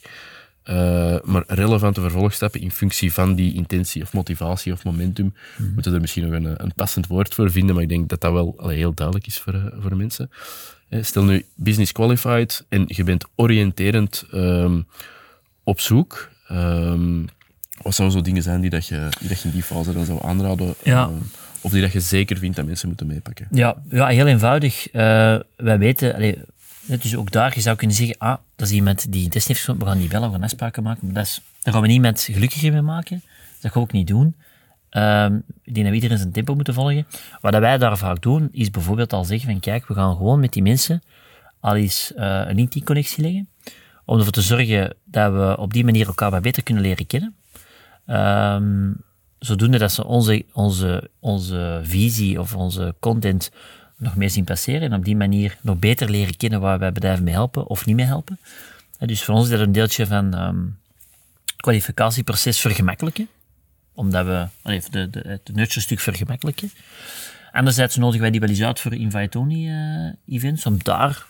Uh, 0.70 1.16
maar 1.24 1.44
relevante 1.46 2.00
vervolgstappen 2.00 2.60
in 2.60 2.70
functie 2.70 3.12
van 3.12 3.34
die 3.34 3.54
intentie 3.54 4.02
of 4.02 4.12
motivatie 4.12 4.72
of 4.72 4.84
momentum. 4.84 5.34
Mm 5.56 5.72
Moeten 5.72 5.90
we 5.90 5.96
er 5.96 6.00
misschien 6.00 6.30
nog 6.30 6.32
een, 6.32 6.64
een, 6.64 6.74
passend 6.74 7.06
woord 7.06 7.34
voor 7.34 7.50
vinden, 7.50 7.74
maar 7.74 7.82
ik 7.82 7.88
denk 7.88 8.08
dat 8.08 8.20
dat 8.20 8.32
wel 8.32 8.54
allee, 8.56 8.76
heel 8.76 8.94
duidelijk 8.94 9.26
is 9.26 9.38
voor, 9.38 9.54
uh, 9.54 9.64
voor 9.78 9.96
mensen. 9.96 10.30
Stel 11.00 11.24
nu 11.24 11.44
business 11.54 11.92
qualified 11.92 12.64
en 12.68 12.84
je 12.86 13.04
bent 13.04 13.24
oriënterend 13.34 14.24
um, 14.32 14.86
op 15.62 15.80
zoek. 15.80 16.30
Um, 16.50 17.28
wat 17.82 17.94
zouden 17.94 18.18
zo 18.18 18.24
dingen 18.24 18.42
zijn 18.42 18.60
die, 18.60 18.70
dat 18.70 18.86
je, 18.86 19.08
die 19.18 19.28
dat 19.28 19.40
je 19.40 19.48
in 19.48 19.54
die 19.54 19.62
fase 19.62 19.92
dan 19.92 20.04
zou 20.04 20.18
aanraden? 20.22 20.74
Ja. 20.82 21.04
Um, 21.04 21.18
of 21.60 21.70
die 21.70 21.80
dat 21.80 21.92
je 21.92 22.00
zeker 22.00 22.36
vindt 22.36 22.56
dat 22.56 22.66
mensen 22.66 22.88
moeten 22.88 23.06
meepakken? 23.06 23.46
Ja, 23.50 23.76
ja 23.88 24.06
heel 24.06 24.26
eenvoudig. 24.26 24.86
Uh, 24.86 25.02
wij 25.56 25.78
weten, 25.78 26.14
allee, 26.14 26.38
dus 26.86 27.16
ook 27.16 27.30
daar, 27.30 27.54
je 27.54 27.60
zou 27.60 27.76
kunnen 27.76 27.96
zeggen, 27.96 28.18
ah, 28.18 28.36
dat 28.56 28.68
is 28.68 28.74
iemand 28.74 29.12
die 29.12 29.24
een 29.24 29.40
gesloten, 29.40 29.82
we 29.82 29.88
gaan 29.88 29.98
die 29.98 30.08
bellen, 30.08 30.28
we 30.28 30.34
gaan 30.34 30.42
afspraken 30.42 30.82
maken. 30.82 31.04
Maar 31.06 31.14
dat 31.14 31.24
is, 31.24 31.40
daar 31.62 31.72
gaan 31.72 31.82
we 31.82 31.88
niet 31.88 32.00
met 32.00 32.20
gelukkiger 32.20 32.72
mee 32.72 32.82
maken. 32.82 33.22
Dat 33.60 33.72
gaan 33.72 33.82
we 33.82 33.88
ook 33.88 33.92
niet 33.92 34.06
doen. 34.06 34.36
Um, 34.90 35.42
ik 35.62 35.74
denk 35.74 35.94
iedereen 35.94 36.18
zijn 36.18 36.32
tempo 36.32 36.54
moeten 36.54 36.74
volgen. 36.74 37.06
Wat 37.40 37.58
wij 37.58 37.78
daar 37.78 37.98
vaak 37.98 38.22
doen, 38.22 38.48
is 38.52 38.70
bijvoorbeeld 38.70 39.12
al 39.12 39.24
zeggen 39.24 39.50
van, 39.50 39.60
kijk, 39.60 39.86
we 39.86 39.94
gaan 39.94 40.16
gewoon 40.16 40.40
met 40.40 40.52
die 40.52 40.62
mensen 40.62 41.02
al 41.60 41.76
eens 41.76 42.12
uh, 42.16 42.22
een 42.22 42.54
LinkedIn-connectie 42.54 43.22
leggen, 43.22 43.48
om 44.04 44.18
ervoor 44.18 44.32
te 44.32 44.42
zorgen 44.42 44.96
dat 45.04 45.32
we 45.32 45.56
op 45.58 45.72
die 45.72 45.84
manier 45.84 46.06
elkaar 46.06 46.40
beter 46.40 46.62
kunnen 46.62 46.82
leren 46.82 47.06
kennen. 47.06 47.34
Um, 48.06 49.02
zodoende 49.38 49.78
dat 49.78 49.92
ze 49.92 50.04
onze, 50.04 50.44
onze, 50.52 51.10
onze 51.20 51.80
visie 51.82 52.40
of 52.40 52.54
onze 52.54 52.94
content 53.00 53.50
nog 53.96 54.16
meer 54.16 54.30
zien 54.30 54.44
passeren 54.44 54.80
en 54.80 54.94
op 54.94 55.04
die 55.04 55.16
manier 55.16 55.56
nog 55.60 55.78
beter 55.78 56.10
leren 56.10 56.36
kennen 56.36 56.60
waar 56.60 56.78
wij 56.78 56.92
bedrijven 56.92 57.24
mee 57.24 57.34
helpen 57.34 57.66
of 57.66 57.86
niet 57.86 57.96
mee 57.96 58.06
helpen. 58.06 58.38
Dus 58.98 59.24
voor 59.24 59.34
ons 59.34 59.44
is 59.44 59.50
dat 59.50 59.60
een 59.60 59.72
deeltje 59.72 60.06
van 60.06 60.38
um, 60.40 60.78
kwalificatieproces 61.56 62.60
vergemakkelijken, 62.60 63.28
omdat 63.94 64.26
we 64.26 64.46
de, 64.90 65.10
de, 65.10 65.22
het 65.26 65.50
nurture-stuk 65.52 66.00
vergemakkelijken. 66.00 66.70
Anderzijds 67.52 67.96
nodigen 67.96 68.20
wij 68.20 68.30
die 68.30 68.40
wel 68.40 68.48
eens 68.48 68.62
uit 68.62 68.80
voor 68.80 68.94
invite-only-events, 68.94 70.66
om 70.66 70.78
daar 70.82 71.26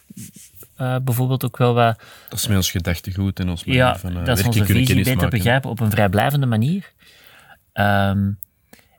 uh, 0.81 0.97
bijvoorbeeld 1.03 1.45
ook 1.45 1.57
wel 1.57 1.75
wat... 1.75 2.01
Dat 2.29 2.39
is 2.39 2.47
met 2.47 2.57
ons 2.57 2.71
gedachtegoed 2.71 3.41
en 3.41 3.49
ons 3.49 3.65
manier 3.65 3.81
ja, 3.81 3.99
van 3.99 4.19
uh, 4.19 4.25
dat 4.25 4.39
is 4.39 4.47
onze 4.47 4.65
visie 4.65 5.05
beter 5.05 5.29
begrijpen 5.29 5.71
op 5.71 5.81
een 5.81 5.91
vrijblijvende 5.91 6.47
manier. 6.47 6.93
Um, 7.75 8.39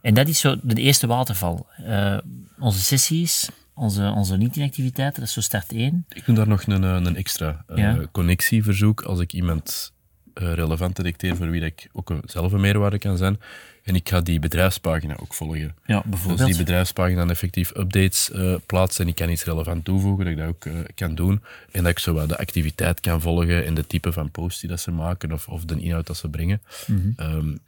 en 0.05 0.13
dat 0.13 0.27
is 0.27 0.39
zo 0.39 0.55
de 0.61 0.81
eerste 0.81 1.07
waterval. 1.07 1.67
Uh, 1.81 2.17
onze 2.59 2.79
sessies, 2.79 3.49
onze, 3.73 4.13
onze 4.15 4.37
LinkedIn-activiteiten, 4.37 5.19
dat 5.19 5.29
is 5.29 5.33
zo 5.33 5.41
start 5.41 5.71
1. 5.71 6.05
Ik 6.09 6.25
doe 6.25 6.35
daar 6.35 6.47
nog 6.47 6.67
een, 6.67 6.83
een 6.83 7.15
extra 7.15 7.65
uh, 7.69 7.77
ja. 7.77 7.99
connectieverzoek 8.11 9.01
als 9.01 9.19
ik 9.19 9.33
iemand 9.33 9.93
uh, 10.35 10.53
relevant 10.53 10.95
detecteer 10.95 11.35
voor 11.35 11.49
wie 11.49 11.59
dat 11.59 11.69
ik 11.69 11.89
ook 11.93 12.13
zelf 12.25 12.51
een 12.51 12.61
meerwaarde 12.61 12.97
kan 12.97 13.17
zijn. 13.17 13.39
En 13.83 13.95
ik 13.95 14.09
ga 14.09 14.21
die 14.21 14.39
bedrijfspagina 14.39 15.15
ook 15.17 15.33
volgen. 15.33 15.75
Ja, 15.85 16.03
bijvoorbeeld. 16.05 16.37
Dus 16.37 16.47
die 16.47 16.65
bedrijfspagina 16.65 17.27
effectief 17.27 17.69
updates 17.75 18.29
uh, 18.33 18.55
plaatsen 18.65 19.03
en 19.03 19.09
ik 19.09 19.15
kan 19.15 19.29
iets 19.29 19.43
relevant 19.43 19.85
toevoegen, 19.85 20.25
dat 20.25 20.33
ik 20.33 20.39
dat 20.39 20.47
ook 20.47 20.65
uh, 20.65 20.79
kan 20.95 21.15
doen. 21.15 21.41
En 21.71 21.83
dat 21.83 21.91
ik 21.91 21.99
zo 21.99 22.13
wat 22.13 22.29
de 22.29 22.37
activiteit 22.37 22.99
kan 22.99 23.21
volgen 23.21 23.65
en 23.65 23.73
de 23.73 23.87
type 23.87 24.11
van 24.11 24.31
post 24.31 24.59
die 24.59 24.69
dat 24.69 24.79
ze 24.79 24.91
maken 24.91 25.31
of, 25.31 25.47
of 25.47 25.65
de 25.65 25.79
inhoud 25.79 26.07
dat 26.07 26.17
ze 26.17 26.29
brengen. 26.29 26.61
Mm 26.87 27.15
-hmm. 27.17 27.35
um, 27.35 27.59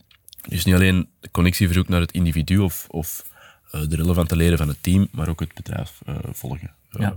dus 0.41 0.65
niet 0.65 0.75
alleen 0.75 1.09
de 1.19 1.31
connectieverzoek 1.31 1.87
naar 1.87 2.01
het 2.01 2.11
individu 2.11 2.57
of, 2.57 2.85
of 2.89 3.25
uh, 3.75 3.81
de 3.87 3.95
relevante 3.95 4.35
leden 4.35 4.57
van 4.57 4.67
het 4.67 4.83
team, 4.83 5.07
maar 5.11 5.29
ook 5.29 5.39
het 5.39 5.53
bedrijf 5.53 6.01
uh, 6.09 6.15
volgen. 6.31 6.71
Uh, 6.91 7.01
ja. 7.01 7.13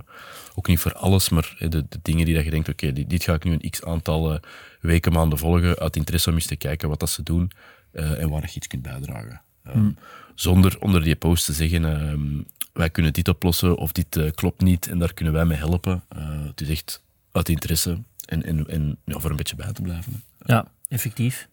Ook 0.55 0.67
niet 0.67 0.79
voor 0.79 0.95
alles, 0.95 1.29
maar 1.29 1.57
de, 1.59 1.69
de 1.69 1.99
dingen 2.03 2.25
die 2.25 2.35
dat 2.35 2.45
je 2.45 2.51
denkt, 2.51 2.69
oké, 2.69 2.85
okay, 2.85 2.95
dit, 2.95 3.11
dit, 3.11 3.25
ga 3.25 3.35
ik 3.35 3.45
nu 3.45 3.53
een 3.53 3.71
x 3.71 3.85
aantal 3.85 4.41
weken, 4.81 5.13
maanden 5.13 5.39
volgen, 5.39 5.79
uit 5.79 5.97
interesse 5.97 6.29
om 6.29 6.35
eens 6.35 6.47
te 6.47 6.57
kijken 6.57 6.89
wat 6.89 7.01
dat 7.01 7.11
ze 7.11 7.23
doen 7.23 7.51
en 7.93 8.31
waar 8.31 8.43
je 8.43 8.55
iets 8.55 8.67
kunt 8.67 8.83
bijdragen. 8.83 9.41
Mm. 9.73 9.97
Zonder 10.35 10.81
onder 10.81 11.03
die 11.03 11.17
post 11.17 11.45
te 11.45 11.53
zeggen, 11.53 11.85
um, 11.85 12.47
wij 12.73 12.91
kunnen 12.91 13.13
dit 13.13 13.29
oplossen 13.29 13.77
of 13.77 13.93
dit 13.93 14.33
klopt 14.35 14.61
niet 14.63 14.87
en 14.87 14.99
daar 14.99 15.15
kunnen 15.15 15.35
wij 15.35 15.45
mee 15.45 15.59
helpen. 15.59 16.03
het 16.47 16.61
is 16.61 16.69
echt 16.69 17.03
uit 17.33 17.49
interesse 17.49 17.99
en, 18.25 18.43
en, 18.43 18.69
en 18.69 18.97
ja, 19.05 19.19
voor 19.19 19.31
een 19.31 19.37
beetje 19.37 19.57
bij 19.57 19.73
te 19.73 19.83
blijven. 19.83 20.23
Ja, 20.45 20.67
effectief. 20.89 21.49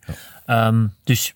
Ja. 0.46 0.68
Um, 0.68 0.94
dus 1.04 1.34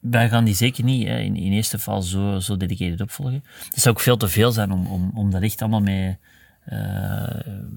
wij 0.00 0.28
gaan 0.28 0.44
die 0.44 0.54
zeker 0.54 0.84
niet 0.84 1.06
hè, 1.06 1.18
in, 1.18 1.36
in 1.36 1.52
eerste 1.52 1.76
geval 1.76 2.02
zo, 2.02 2.38
zo 2.38 2.56
dedicated 2.56 3.00
opvolgen. 3.00 3.44
Het 3.70 3.80
zou 3.80 3.94
ook 3.94 4.00
veel 4.00 4.16
te 4.16 4.28
veel 4.28 4.52
zijn 4.52 4.70
om, 4.70 4.86
om, 4.86 5.10
om 5.14 5.30
dat 5.30 5.42
echt 5.42 5.60
allemaal 5.62 5.80
met, 5.80 6.16
uh, 6.72 7.28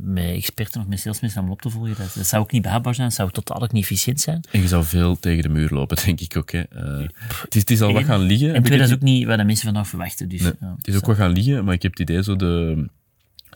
met 0.04 0.36
experten 0.36 0.82
of 0.82 0.88
met 0.88 1.00
salesmensen 1.00 1.40
allemaal 1.40 1.56
op 1.56 1.62
te 1.62 1.70
volgen. 1.70 1.96
Dat, 1.98 2.14
dat, 2.16 2.28
zou 2.28 2.44
ook 2.44 2.52
niet 2.52 2.62
behapbaar 2.62 2.96
zijn, 2.96 3.08
dat 3.08 3.16
zou 3.16 3.32
totaal 3.32 3.62
ook 3.62 3.72
niet 3.72 3.84
efficiënt 3.84 4.22
zijn. 4.22 4.44
En 4.52 4.62
je 4.62 4.68
zou 4.68 4.84
veel 4.84 5.20
tegen 5.20 5.44
de 5.44 5.50
muur 5.50 5.70
lopen, 5.70 5.98
denk 6.06 6.20
ik 6.20 6.38
ook. 6.38 6.52
Hè. 6.52 6.64
Uh, 6.76 7.08
het, 7.42 7.56
is, 7.56 7.62
het 7.62 7.72
is 7.72 7.82
al 7.82 7.88
en, 7.88 7.94
wat 7.94 8.04
gaan 8.04 8.22
liggen. 8.22 8.54
En 8.54 8.64
twee, 8.64 8.78
dat 8.78 8.88
is 8.88 8.94
ook 8.94 9.02
niet 9.02 9.26
wat 9.26 9.38
de 9.38 9.44
mensen 9.44 9.66
vandaag 9.66 9.88
verwachten. 9.88 10.30
Dus, 10.30 10.42
nee, 10.42 10.54
het 10.78 10.88
is 10.88 10.96
ook 10.96 11.06
wat 11.06 11.16
gaan 11.16 11.32
liggen, 11.32 11.66
maar 11.66 11.74
ik 11.74 11.82
heb 11.82 11.92
het 11.92 12.10
idee 12.10 12.24
zo 12.24 12.36
de, 12.36 12.86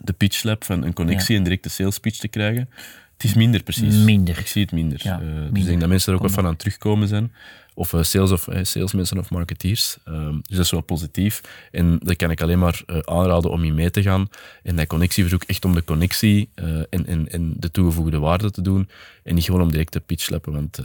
de 0.02 0.12
pitch 0.12 0.42
lab 0.42 0.64
van 0.64 0.84
een 0.84 0.92
connectie 0.92 1.32
ja. 1.32 1.38
en 1.38 1.44
direct 1.44 1.62
de 1.62 1.68
sales 1.68 1.98
pitch 1.98 2.18
te 2.18 2.28
krijgen. 2.28 2.68
Het 3.12 3.26
is 3.26 3.34
minder 3.34 3.62
precies. 3.62 3.96
Minder. 3.96 4.38
Ik 4.38 4.46
zie 4.46 4.62
het 4.62 4.72
minder. 4.72 5.00
Ja, 5.02 5.16
minder. 5.18 5.52
Dus 5.52 5.60
ik 5.60 5.66
denk 5.66 5.80
dat 5.80 5.88
mensen 5.88 6.12
er 6.12 6.18
ook 6.18 6.24
wat 6.24 6.34
van 6.34 6.44
aan 6.44 6.50
het 6.50 6.58
terugkomen 6.58 7.08
zijn. 7.08 7.32
Of 7.78 7.92
uh, 7.92 8.02
sales 8.02 8.30
of 8.30 8.46
uh, 8.46 8.58
salesmensen 8.62 9.18
of 9.18 9.30
marketeers. 9.30 9.96
Um, 10.08 10.40
dus 10.46 10.56
dat 10.56 10.64
is 10.64 10.70
wel 10.70 10.80
positief. 10.80 11.40
En 11.70 11.98
dat 12.02 12.16
kan 12.16 12.30
ik 12.30 12.42
alleen 12.42 12.58
maar 12.58 12.82
uh, 12.86 12.98
aanraden 12.98 13.50
om 13.50 13.64
in 13.64 13.74
mee 13.74 13.90
te 13.90 14.02
gaan. 14.02 14.28
En 14.62 14.76
dat 14.76 14.86
connectieverzoek 14.86 15.42
echt 15.42 15.64
om 15.64 15.74
de 15.74 15.84
connectie 15.84 16.50
en, 16.54 17.06
en, 17.06 17.28
en 17.28 17.54
de 17.56 17.70
toegevoegde 17.70 18.18
waarde 18.18 18.50
te 18.50 18.62
doen. 18.62 18.88
En 19.22 19.34
niet 19.34 19.44
gewoon 19.44 19.60
om 19.60 19.70
direct 19.70 19.92
te 19.92 20.00
pitchlappen, 20.00 20.52
want 20.52 20.80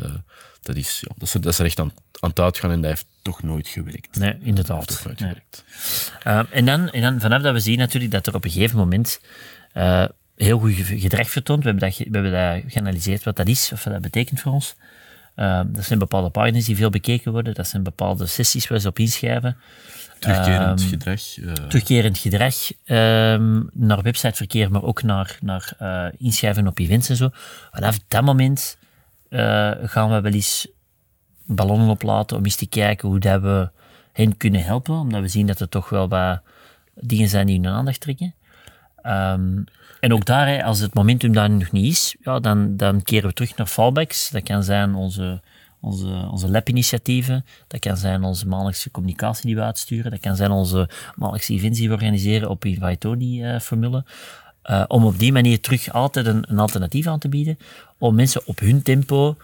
dat, 0.61 0.75
is, 0.75 0.99
ja, 1.01 1.13
dat, 1.17 1.27
is, 1.27 1.31
dat 1.31 1.45
is 1.45 1.59
er 1.59 1.65
echt 1.65 1.79
aan, 1.79 1.91
aan 2.19 2.29
het 2.29 2.39
uitgaan 2.39 2.71
en 2.71 2.81
dat 2.81 2.89
heeft 2.89 3.05
toch 3.21 3.43
nooit 3.43 3.67
gewerkt. 3.67 4.17
Nee, 4.19 4.37
inderdaad. 4.41 4.87
Toch 4.87 5.05
nooit 5.05 5.19
nee. 5.19 5.29
gewerkt. 5.29 5.63
en, 6.51 6.65
dan, 6.65 6.89
en 6.89 7.01
dan 7.01 7.19
vanaf 7.19 7.41
dat 7.41 7.53
we 7.53 7.59
zien 7.59 7.77
natuurlijk 7.77 8.11
dat 8.11 8.27
er 8.27 8.35
op 8.35 8.43
een 8.43 8.51
gegeven 8.51 8.77
moment 8.77 9.19
heel 10.35 10.59
goed 10.59 10.73
gedrag 10.75 11.29
vertoont. 11.29 11.63
We 11.63 11.69
hebben, 11.69 11.89
dat, 11.89 11.97
we 11.97 12.17
hebben 12.17 12.31
dat 12.31 12.71
geanalyseerd 12.71 13.23
wat 13.23 13.35
dat 13.35 13.47
is, 13.47 13.71
of 13.73 13.83
wat 13.83 13.93
dat 13.93 14.01
betekent 14.01 14.39
voor 14.39 14.51
ons. 14.51 14.75
Uh, 15.35 15.61
dat 15.65 15.83
zijn 15.83 15.99
bepaalde 15.99 16.29
pagina's 16.29 16.65
die 16.65 16.75
veel 16.75 16.89
bekeken 16.89 17.31
worden. 17.31 17.53
Dat 17.53 17.67
zijn 17.67 17.83
bepaalde 17.83 18.25
sessies 18.25 18.67
waar 18.67 18.79
ze 18.79 18.87
op 18.87 18.99
inschrijven. 18.99 19.57
Terugkerend 20.19 20.81
um, 20.81 20.87
gedrag. 20.87 21.37
Uh... 21.37 21.53
Terugkerend 21.53 22.17
gedrag. 22.17 22.55
Um, 22.85 23.69
naar 23.73 24.01
websiteverkeer, 24.01 24.71
maar 24.71 24.83
ook 24.83 25.03
naar, 25.03 25.37
naar 25.41 25.73
uh, 25.81 26.05
inschrijven 26.17 26.67
op 26.67 26.79
events 26.79 27.09
en 27.09 27.15
zo. 27.15 27.29
Vanaf 27.71 27.99
dat 28.07 28.23
moment 28.23 28.77
uh, 29.29 29.71
gaan 29.83 30.09
we 30.09 30.21
wel 30.21 30.31
eens 30.31 30.67
ballonnen 31.45 31.87
oplaten 31.87 32.37
om 32.37 32.43
eens 32.43 32.55
te 32.55 32.67
kijken 32.67 33.07
hoe 33.07 33.19
dat 33.19 33.41
we 33.41 33.69
hen 34.11 34.37
kunnen 34.37 34.63
helpen. 34.63 34.95
Omdat 34.95 35.21
we 35.21 35.27
zien 35.27 35.47
dat 35.47 35.59
er 35.59 35.69
toch 35.69 35.89
wel 35.89 36.07
wat 36.07 36.41
dingen 36.93 37.29
zijn 37.29 37.47
die 37.47 37.59
hun 37.59 37.71
aandacht 37.71 37.99
trekken. 37.99 38.33
Um, 39.05 39.63
en 40.03 40.13
ook 40.13 40.25
daar, 40.25 40.63
als 40.63 40.79
het 40.79 40.93
momentum 40.93 41.33
daar 41.33 41.49
nog 41.49 41.71
niet 41.71 41.91
is, 41.91 42.15
ja, 42.21 42.39
dan, 42.39 42.77
dan 42.77 43.01
keren 43.01 43.29
we 43.29 43.33
terug 43.33 43.55
naar 43.55 43.67
fallbacks. 43.67 44.29
Dat 44.29 44.43
kan 44.43 44.63
zijn 44.63 44.95
onze, 44.95 45.41
onze, 45.79 46.27
onze 46.31 46.49
lab-initiatieven, 46.49 47.45
dat 47.67 47.79
kan 47.79 47.97
zijn 47.97 48.23
onze 48.23 48.47
maandelijkse 48.47 48.91
communicatie 48.91 49.45
die 49.45 49.55
we 49.55 49.61
uitsturen, 49.61 50.11
dat 50.11 50.19
kan 50.19 50.35
zijn 50.35 50.51
onze 50.51 50.89
maandelijkse 51.15 51.53
events 51.53 51.79
die 51.79 51.87
we 51.87 51.93
organiseren 51.93 52.49
op 52.49 52.65
Invitoni-formule. 52.65 54.03
Uh, 54.65 54.83
om 54.87 55.05
op 55.05 55.19
die 55.19 55.31
manier 55.31 55.59
terug 55.59 55.91
altijd 55.91 56.25
een, 56.25 56.45
een, 56.47 56.59
alternatief 56.59 57.07
aan 57.07 57.19
te 57.19 57.29
bieden, 57.29 57.57
om 57.97 58.15
mensen 58.15 58.41
op 58.45 58.59
hun 58.59 58.81
tempo 58.81 59.37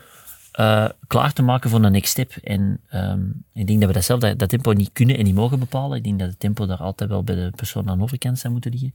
uh, 0.59 0.89
klaar 1.07 1.33
te 1.33 1.41
maken 1.41 1.69
voor 1.69 1.81
de 1.81 1.89
next 1.89 2.11
step. 2.11 2.31
En 2.43 2.79
um, 2.93 3.43
ik 3.53 3.67
denk 3.67 3.79
dat 3.79 3.87
we 3.87 3.95
dat 3.95 4.03
zelf, 4.03 4.19
dat, 4.19 4.39
dat, 4.39 4.49
tempo 4.49 4.71
niet 4.71 4.89
kunnen 4.93 5.17
en 5.17 5.23
niet 5.23 5.35
mogen 5.35 5.59
bepalen. 5.59 5.97
Ik 5.97 6.03
denk 6.03 6.19
dat 6.19 6.27
het 6.27 6.39
tempo 6.39 6.65
daar 6.65 6.77
altijd 6.77 7.09
wel 7.09 7.23
bij 7.23 7.35
de 7.35 7.51
persoon 7.55 7.89
aan 7.89 7.97
de 7.97 8.03
overkant 8.03 8.39
zou 8.39 8.53
moeten 8.53 8.71
liggen. 8.71 8.93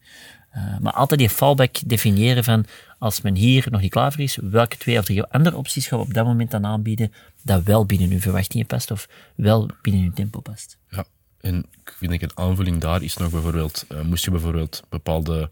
Uh, 0.56 0.78
maar 0.78 0.92
altijd 0.92 1.20
die 1.20 1.28
fallback 1.28 1.76
definiëren 1.86 2.44
van, 2.44 2.64
als 2.98 3.20
men 3.20 3.34
hier 3.34 3.66
nog 3.70 3.80
niet 3.80 3.90
klaar 3.90 4.12
voor 4.12 4.22
is, 4.22 4.38
welke 4.42 4.76
twee 4.76 4.98
of 4.98 5.04
drie 5.04 5.22
andere 5.22 5.56
opties 5.56 5.86
gaan 5.86 5.98
we 5.98 6.04
op 6.04 6.14
dat 6.14 6.26
moment 6.26 6.50
dan 6.50 6.66
aanbieden, 6.66 7.12
dat 7.42 7.62
wel 7.62 7.86
binnen 7.86 8.10
uw 8.10 8.20
verwachtingen 8.20 8.66
past 8.66 8.90
of 8.90 9.08
wel 9.34 9.68
binnen 9.82 10.02
uw 10.02 10.12
tempo 10.12 10.40
past. 10.40 10.78
Ja, 10.88 11.04
en 11.40 11.58
ik 11.58 11.94
vind 11.98 12.12
ik 12.12 12.22
een 12.22 12.38
aanvulling 12.38 12.80
daar 12.80 13.02
is 13.02 13.16
nog 13.16 13.30
bijvoorbeeld, 13.30 13.84
uh, 13.92 14.00
moest 14.00 14.24
je 14.24 14.30
bijvoorbeeld 14.30 14.82
bepaalde 14.88 15.50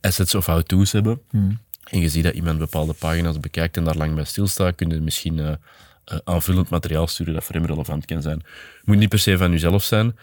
assets 0.00 0.34
of 0.34 0.46
how-to's 0.46 0.92
hebben, 0.92 1.20
hmm 1.30 1.58
en 1.90 2.00
je 2.00 2.08
ziet 2.08 2.24
dat 2.24 2.34
iemand 2.34 2.58
bepaalde 2.58 2.92
pagina's 2.92 3.40
bekijkt 3.40 3.76
en 3.76 3.84
daar 3.84 3.96
lang 3.96 4.14
bij 4.14 4.24
stilstaat, 4.24 4.74
kun 4.74 4.90
je 4.90 5.00
misschien 5.00 5.38
uh, 5.38 5.52
eh, 6.04 6.18
aanvullend 6.24 6.68
materiaal 6.68 7.06
sturen 7.06 7.34
dat 7.34 7.44
voor 7.44 7.54
hem 7.54 7.66
relevant 7.66 8.04
kan 8.04 8.22
zijn. 8.22 8.38
Het 8.38 8.86
moet 8.86 8.96
niet 8.96 9.08
per 9.08 9.18
se 9.18 9.36
van 9.36 9.50
jezelf 9.50 9.82
zijn. 9.82 10.16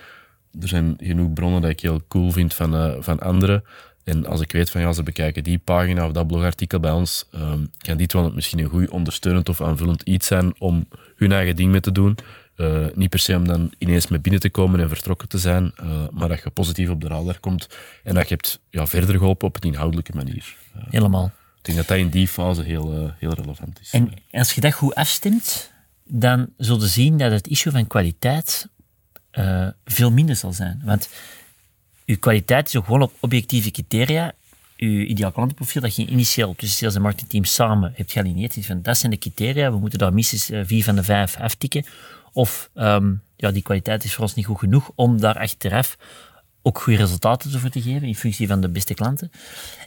Er 0.61 0.67
zijn 0.67 0.95
genoeg 0.97 1.33
bronnen 1.33 1.61
dat 1.61 1.69
ik 1.69 1.79
heel 1.79 2.01
cool 2.07 2.31
vind 2.31 2.53
van, 2.53 2.75
eh, 2.75 2.93
van 2.99 3.19
anderen. 3.19 3.63
En 4.03 4.25
als 4.25 4.41
ik 4.41 4.51
weet 4.51 4.69
van 4.69 4.81
ja, 4.81 4.93
ze 4.93 5.03
bekijken 5.03 5.43
die 5.43 5.57
pagina 5.57 6.05
of 6.05 6.11
dat 6.11 6.27
blogartikel 6.27 6.79
bij 6.79 6.91
ons, 6.91 7.27
um, 7.35 7.69
kan 7.77 7.97
dit 7.97 8.13
wel 8.13 8.31
misschien 8.31 8.59
een 8.59 8.69
goed 8.69 8.89
ondersteunend 8.89 9.49
of 9.49 9.61
aanvullend 9.61 10.01
iets 10.01 10.27
zijn 10.27 10.53
om 10.59 10.87
hun 11.15 11.31
eigen 11.31 11.55
ding 11.55 11.71
mee 11.71 11.79
te 11.79 11.91
doen. 11.91 12.17
Niet 12.93 13.09
per 13.09 13.19
se 13.19 13.35
om 13.35 13.47
dan 13.47 13.71
ineens 13.77 14.07
mee 14.07 14.19
binnen 14.19 14.41
te 14.41 14.49
komen 14.49 14.79
en 14.79 14.89
vertrokken 14.89 15.27
te 15.27 15.37
zijn, 15.37 15.73
maar 16.11 16.27
dat 16.27 16.43
je 16.43 16.49
positief 16.49 16.89
op 16.89 17.01
de 17.01 17.07
radar 17.07 17.39
komt 17.39 17.69
en 18.03 18.13
dat 18.13 18.27
je 18.27 18.33
hebt 18.33 18.59
ja, 18.69 18.87
verder 18.87 19.17
geholpen 19.17 19.47
op 19.47 19.55
een 19.55 19.69
inhoudelijke 19.69 20.11
manier. 20.15 20.55
Helemaal. 20.89 21.31
Denk 21.65 21.77
dat 21.77 21.87
dat 21.87 21.97
in 21.97 22.09
die 22.09 22.27
fase 22.27 22.63
heel, 22.63 23.13
heel 23.19 23.33
relevant 23.33 23.79
is. 23.81 23.91
En 23.91 24.11
als 24.31 24.51
je 24.51 24.61
dat 24.61 24.73
goed 24.73 24.95
afstemt, 24.95 25.71
dan 26.03 26.49
zul 26.57 26.79
je 26.79 26.87
zien 26.87 27.17
dat 27.17 27.31
het 27.31 27.47
issue 27.47 27.71
van 27.71 27.87
kwaliteit 27.87 28.67
veel 29.85 30.11
minder 30.11 30.35
zal 30.35 30.53
zijn. 30.53 30.81
Want 30.83 31.09
je 32.05 32.15
kwaliteit 32.15 32.67
is 32.67 32.75
ook 32.75 32.85
gewoon 32.85 33.01
op 33.01 33.13
objectieve 33.19 33.71
criteria. 33.71 34.33
Je 34.75 35.05
ideaal 35.05 35.31
klantenprofiel 35.31 35.81
dat 35.81 35.95
je 35.95 36.05
initieel 36.05 36.55
tussen 36.55 36.77
sales 36.77 36.95
en 36.95 37.01
marketingteam 37.01 37.43
samen 37.43 37.93
hebt 37.95 38.11
gealineerd. 38.11 38.57
Van, 38.65 38.81
dat 38.81 38.97
zijn 38.97 39.11
de 39.11 39.17
criteria, 39.17 39.71
we 39.71 39.77
moeten 39.77 39.99
daar 39.99 40.13
minstens 40.13 40.49
vier 40.67 40.83
van 40.83 40.95
de 40.95 41.03
vijf 41.03 41.37
aftikken. 41.37 41.85
Of 42.33 42.69
um, 42.75 43.21
ja, 43.35 43.51
die 43.51 43.61
kwaliteit 43.61 44.03
is 44.03 44.13
voor 44.13 44.23
ons 44.23 44.35
niet 44.35 44.45
goed 44.45 44.59
genoeg 44.59 44.91
om 44.95 45.19
daar 45.19 45.37
achteraf 45.37 45.97
ook 46.67 46.79
goede 46.79 46.99
resultaten 46.99 47.59
voor 47.59 47.69
te 47.69 47.81
geven 47.81 48.07
in 48.07 48.15
functie 48.15 48.47
van 48.47 48.61
de 48.61 48.69
beste 48.69 48.93
klanten. 48.93 49.31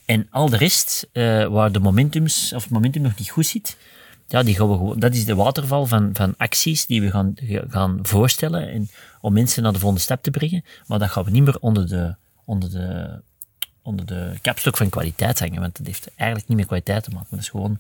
En 0.05 0.27
al 0.31 0.49
de 0.51 0.57
rest, 0.57 1.09
uh, 1.13 1.47
waar 1.47 1.73
de 1.73 1.81
momentums, 1.81 2.53
of 2.53 2.63
het 2.63 2.73
momentum 2.73 3.03
nog 3.03 3.19
niet 3.19 3.31
goed 3.31 3.47
zit, 3.47 3.77
ja, 4.29 4.43
die 4.43 4.55
gaan 4.55 4.71
we 4.71 4.77
gewoon, 4.77 4.99
dat 4.99 5.15
is 5.15 5.25
de 5.25 5.35
waterval 5.35 5.87
van, 5.87 6.11
van 6.13 6.35
acties 6.37 6.87
die 6.87 7.01
we 7.01 7.11
gaan, 7.11 7.35
gaan 7.69 7.99
voorstellen 8.03 8.71
en, 8.71 8.89
om 9.21 9.33
mensen 9.33 9.63
naar 9.63 9.73
de 9.73 9.79
volgende 9.79 10.03
stap 10.03 10.23
te 10.23 10.31
brengen. 10.31 10.65
Maar 10.87 10.99
dat 10.99 11.11
gaan 11.11 11.25
we 11.25 11.31
niet 11.31 11.45
meer 11.45 11.59
onder 11.59 11.89
de, 11.89 12.15
onder 12.45 12.71
de, 12.71 13.21
onder 13.83 14.07
de 14.07 14.35
kapstok 14.43 14.77
van 14.77 14.89
kwaliteit 14.89 15.39
hangen, 15.39 15.61
want 15.61 15.77
dat 15.77 15.87
heeft 15.87 16.11
eigenlijk 16.15 16.49
niet 16.49 16.57
meer 16.57 16.67
kwaliteit 16.67 17.05
te 17.05 17.11
maken. 17.11 17.29
Dat 17.31 17.41
is 17.41 17.49
gewoon 17.49 17.79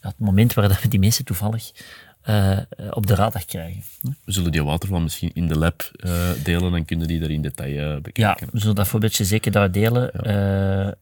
het 0.00 0.18
moment 0.18 0.54
waar 0.54 0.78
we 0.82 0.88
die 0.88 1.00
mensen 1.00 1.24
toevallig 1.24 1.72
uh, 2.28 2.58
op 2.90 3.06
de 3.06 3.14
radar 3.14 3.44
krijgen. 3.44 3.82
We 4.24 4.32
zullen 4.32 4.52
die 4.52 4.64
waterval 4.64 5.00
misschien 5.00 5.30
in 5.34 5.46
de 5.46 5.58
lab 5.58 5.90
uh, 5.96 6.30
delen, 6.44 6.72
dan 6.72 6.84
kunnen 6.84 7.08
die 7.08 7.22
er 7.22 7.30
in 7.30 7.42
detail 7.42 7.94
uh, 7.94 8.00
bekijken. 8.00 8.46
Ja, 8.46 8.52
we 8.52 8.60
zullen 8.60 8.74
dat 8.74 8.88
voorbeeldje 8.88 9.24
zeker 9.24 9.52
daar 9.52 9.72
delen. 9.72 10.10
Ja. 10.22 10.94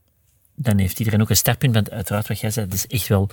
dan 0.55 0.79
heeft 0.79 0.99
iedereen 0.99 1.21
ook 1.21 1.31
een 1.31 1.37
startpunt, 1.37 1.75
want 1.75 1.91
uiteraard 1.91 2.29
wat 2.29 2.41
jij 2.41 2.51
zei, 2.51 2.67
het 2.67 2.75
is 2.75 2.87
echt 2.87 3.07
wel 3.09 3.31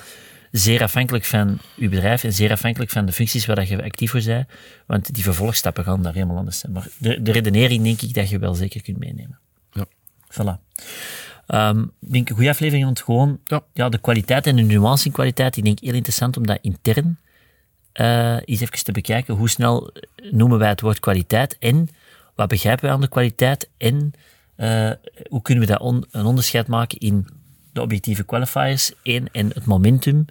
zeer 0.51 0.83
afhankelijk 0.83 1.25
van 1.25 1.59
uw 1.77 1.89
bedrijf 1.89 2.23
en 2.23 2.33
zeer 2.33 2.51
afhankelijk 2.51 2.91
van 2.91 3.05
de 3.05 3.11
functies 3.11 3.45
waar 3.45 3.67
je 3.67 3.83
actief 3.83 4.11
voor 4.11 4.23
bent, 4.23 4.47
want 4.85 5.13
die 5.13 5.23
vervolgstappen 5.23 5.83
gaan 5.83 6.03
daar 6.03 6.13
helemaal 6.13 6.37
anders 6.37 6.59
zijn. 6.59 6.71
Maar 6.71 6.87
de, 6.97 7.21
de 7.21 7.31
redenering 7.31 7.83
denk 7.83 8.01
ik 8.01 8.13
dat 8.13 8.29
je 8.29 8.39
wel 8.39 8.53
zeker 8.53 8.81
kunt 8.81 8.97
meenemen. 8.97 9.39
Ja. 9.71 9.85
Voilà. 10.31 10.59
Um, 11.47 11.91
ik 12.01 12.11
denk 12.11 12.29
een 12.29 12.35
goede 12.35 12.49
aflevering, 12.49 12.85
want 12.85 13.01
gewoon 13.01 13.39
ja. 13.43 13.63
ja. 13.73 13.89
de 13.89 13.97
kwaliteit 13.97 14.47
en 14.47 14.55
de 14.55 14.61
nuance 14.61 15.05
in 15.05 15.11
kwaliteit, 15.11 15.57
ik 15.57 15.63
denk 15.63 15.79
heel 15.79 15.93
interessant 15.93 16.37
om 16.37 16.47
dat 16.47 16.59
intern 16.61 17.17
uh, 17.93 18.37
eens 18.45 18.61
even 18.61 18.83
te 18.83 18.91
bekijken. 18.91 19.35
Hoe 19.35 19.49
snel 19.49 19.91
noemen 20.31 20.59
wij 20.59 20.69
het 20.69 20.81
woord 20.81 20.99
kwaliteit 20.99 21.57
en 21.59 21.89
wat 22.35 22.47
begrijpen 22.47 22.85
wij 22.85 22.93
aan 22.93 23.01
de 23.01 23.07
kwaliteit 23.07 23.69
en 23.77 24.13
uh, 24.57 24.91
hoe 25.29 25.41
kunnen 25.41 25.67
we 25.67 25.79
on, 25.79 26.05
een 26.11 26.25
onderscheid 26.25 26.67
maken 26.67 26.97
in 26.97 27.27
de 27.73 27.81
objectieve 27.81 28.23
qualifiers 28.23 28.91
één, 29.03 29.31
en 29.31 29.47
het 29.47 29.65
momentum. 29.65 30.25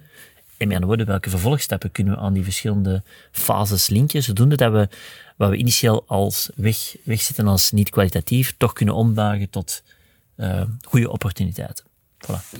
En 0.57 0.67
met 0.67 0.77
andere 0.77 0.85
woorden, 0.85 1.05
welke 1.05 1.29
vervolgstappen 1.29 1.91
kunnen 1.91 2.13
we 2.13 2.19
aan 2.19 2.33
die 2.33 2.43
verschillende 2.43 3.03
fases 3.31 3.89
linken, 3.89 4.23
zodoende 4.23 4.55
dat 4.55 4.71
we 4.71 4.89
wat 5.37 5.49
we 5.49 5.55
initieel 5.55 6.03
als 6.07 6.49
weg, 6.55 6.95
wegzitten 7.03 7.47
als 7.47 7.71
niet 7.71 7.89
kwalitatief, 7.89 8.53
toch 8.57 8.73
kunnen 8.73 8.95
ombuigen 8.95 9.49
tot 9.49 9.83
uh, 10.37 10.61
goede 10.81 11.09
opportuniteiten. 11.09 11.85
Voilà. 12.25 12.59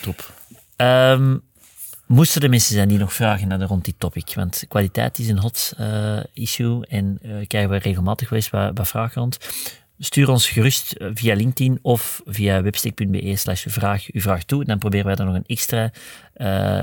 Top. 0.00 0.32
Um, 0.76 1.42
moesten 2.06 2.42
er 2.42 2.48
mensen 2.48 2.74
zijn 2.74 2.88
die 2.88 2.98
nog 2.98 3.12
vragen 3.12 3.48
naar 3.48 3.60
rond 3.60 3.84
die 3.84 3.94
topic? 3.98 4.32
Want 4.34 4.64
kwaliteit 4.68 5.18
is 5.18 5.28
een 5.28 5.38
hot 5.38 5.74
uh, 5.80 6.18
issue 6.32 6.86
en 6.86 7.18
uh, 7.22 7.46
krijgen 7.46 7.70
we 7.70 7.76
regelmatig 7.76 8.28
wat, 8.28 8.50
wat 8.74 8.88
vragen 8.88 9.20
rond. 9.20 9.38
Stuur 9.98 10.28
ons 10.28 10.48
gerust 10.48 10.94
via 10.98 11.34
LinkedIn 11.34 11.78
of 11.82 12.22
via 12.26 12.62
webstick.be 12.62 13.36
slash 13.36 13.66
vraag 13.68 14.06
uw 14.12 14.20
vraag 14.20 14.44
toe. 14.44 14.64
Dan 14.64 14.78
proberen 14.78 15.06
wij 15.06 15.14
daar 15.14 15.26
nog 15.26 15.34
een 15.34 15.44
extra 15.46 15.90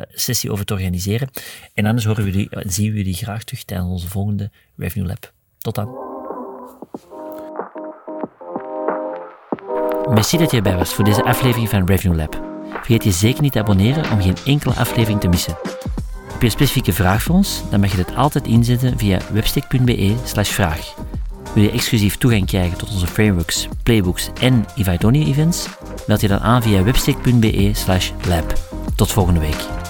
sessie 0.09 0.51
over 0.51 0.65
te 0.65 0.73
organiseren. 0.73 1.29
En 1.73 1.85
anders 1.85 2.05
horen 2.05 2.23
we 2.23 2.47
zien 2.67 2.91
we 2.91 2.97
jullie 2.97 3.13
graag 3.13 3.43
terug 3.43 3.63
tijdens 3.63 3.89
onze 3.89 4.09
volgende 4.09 4.51
Revenue 4.77 5.07
Lab. 5.07 5.33
Tot 5.57 5.75
dan. 5.75 6.11
Merci 10.09 10.37
dat 10.37 10.51
je 10.51 10.57
erbij 10.57 10.75
was 10.75 10.93
voor 10.93 11.05
deze 11.05 11.23
aflevering 11.23 11.69
van 11.69 11.85
Revenue 11.85 12.17
Lab. 12.17 12.52
Vergeet 12.73 13.03
je 13.03 13.11
zeker 13.11 13.41
niet 13.41 13.51
te 13.51 13.59
abonneren 13.59 14.11
om 14.11 14.21
geen 14.21 14.37
enkele 14.45 14.73
aflevering 14.73 15.19
te 15.19 15.27
missen. 15.27 15.57
Heb 16.31 16.39
je 16.39 16.45
een 16.45 16.51
specifieke 16.51 16.93
vraag 16.93 17.23
voor 17.23 17.35
ons? 17.35 17.63
Dan 17.69 17.79
mag 17.79 17.91
je 17.91 17.97
dit 17.97 18.15
altijd 18.15 18.47
inzetten 18.47 18.97
via 18.97 19.19
webstick.be 19.31 20.15
vraag. 20.33 20.93
Wil 21.53 21.63
je 21.63 21.71
exclusief 21.71 22.17
toegang 22.17 22.45
krijgen 22.45 22.77
tot 22.77 22.91
onze 22.91 23.07
frameworks, 23.07 23.67
playbooks 23.83 24.29
en 24.41 24.65
Ivaidonia 24.75 25.25
events? 25.25 25.67
Meld 26.07 26.21
je 26.21 26.27
dan 26.27 26.39
aan 26.39 26.61
via 26.61 26.83
webstick.be 26.83 27.71
lab. 28.27 28.53
Tot 28.95 29.11
volgende 29.11 29.39
week. 29.39 29.82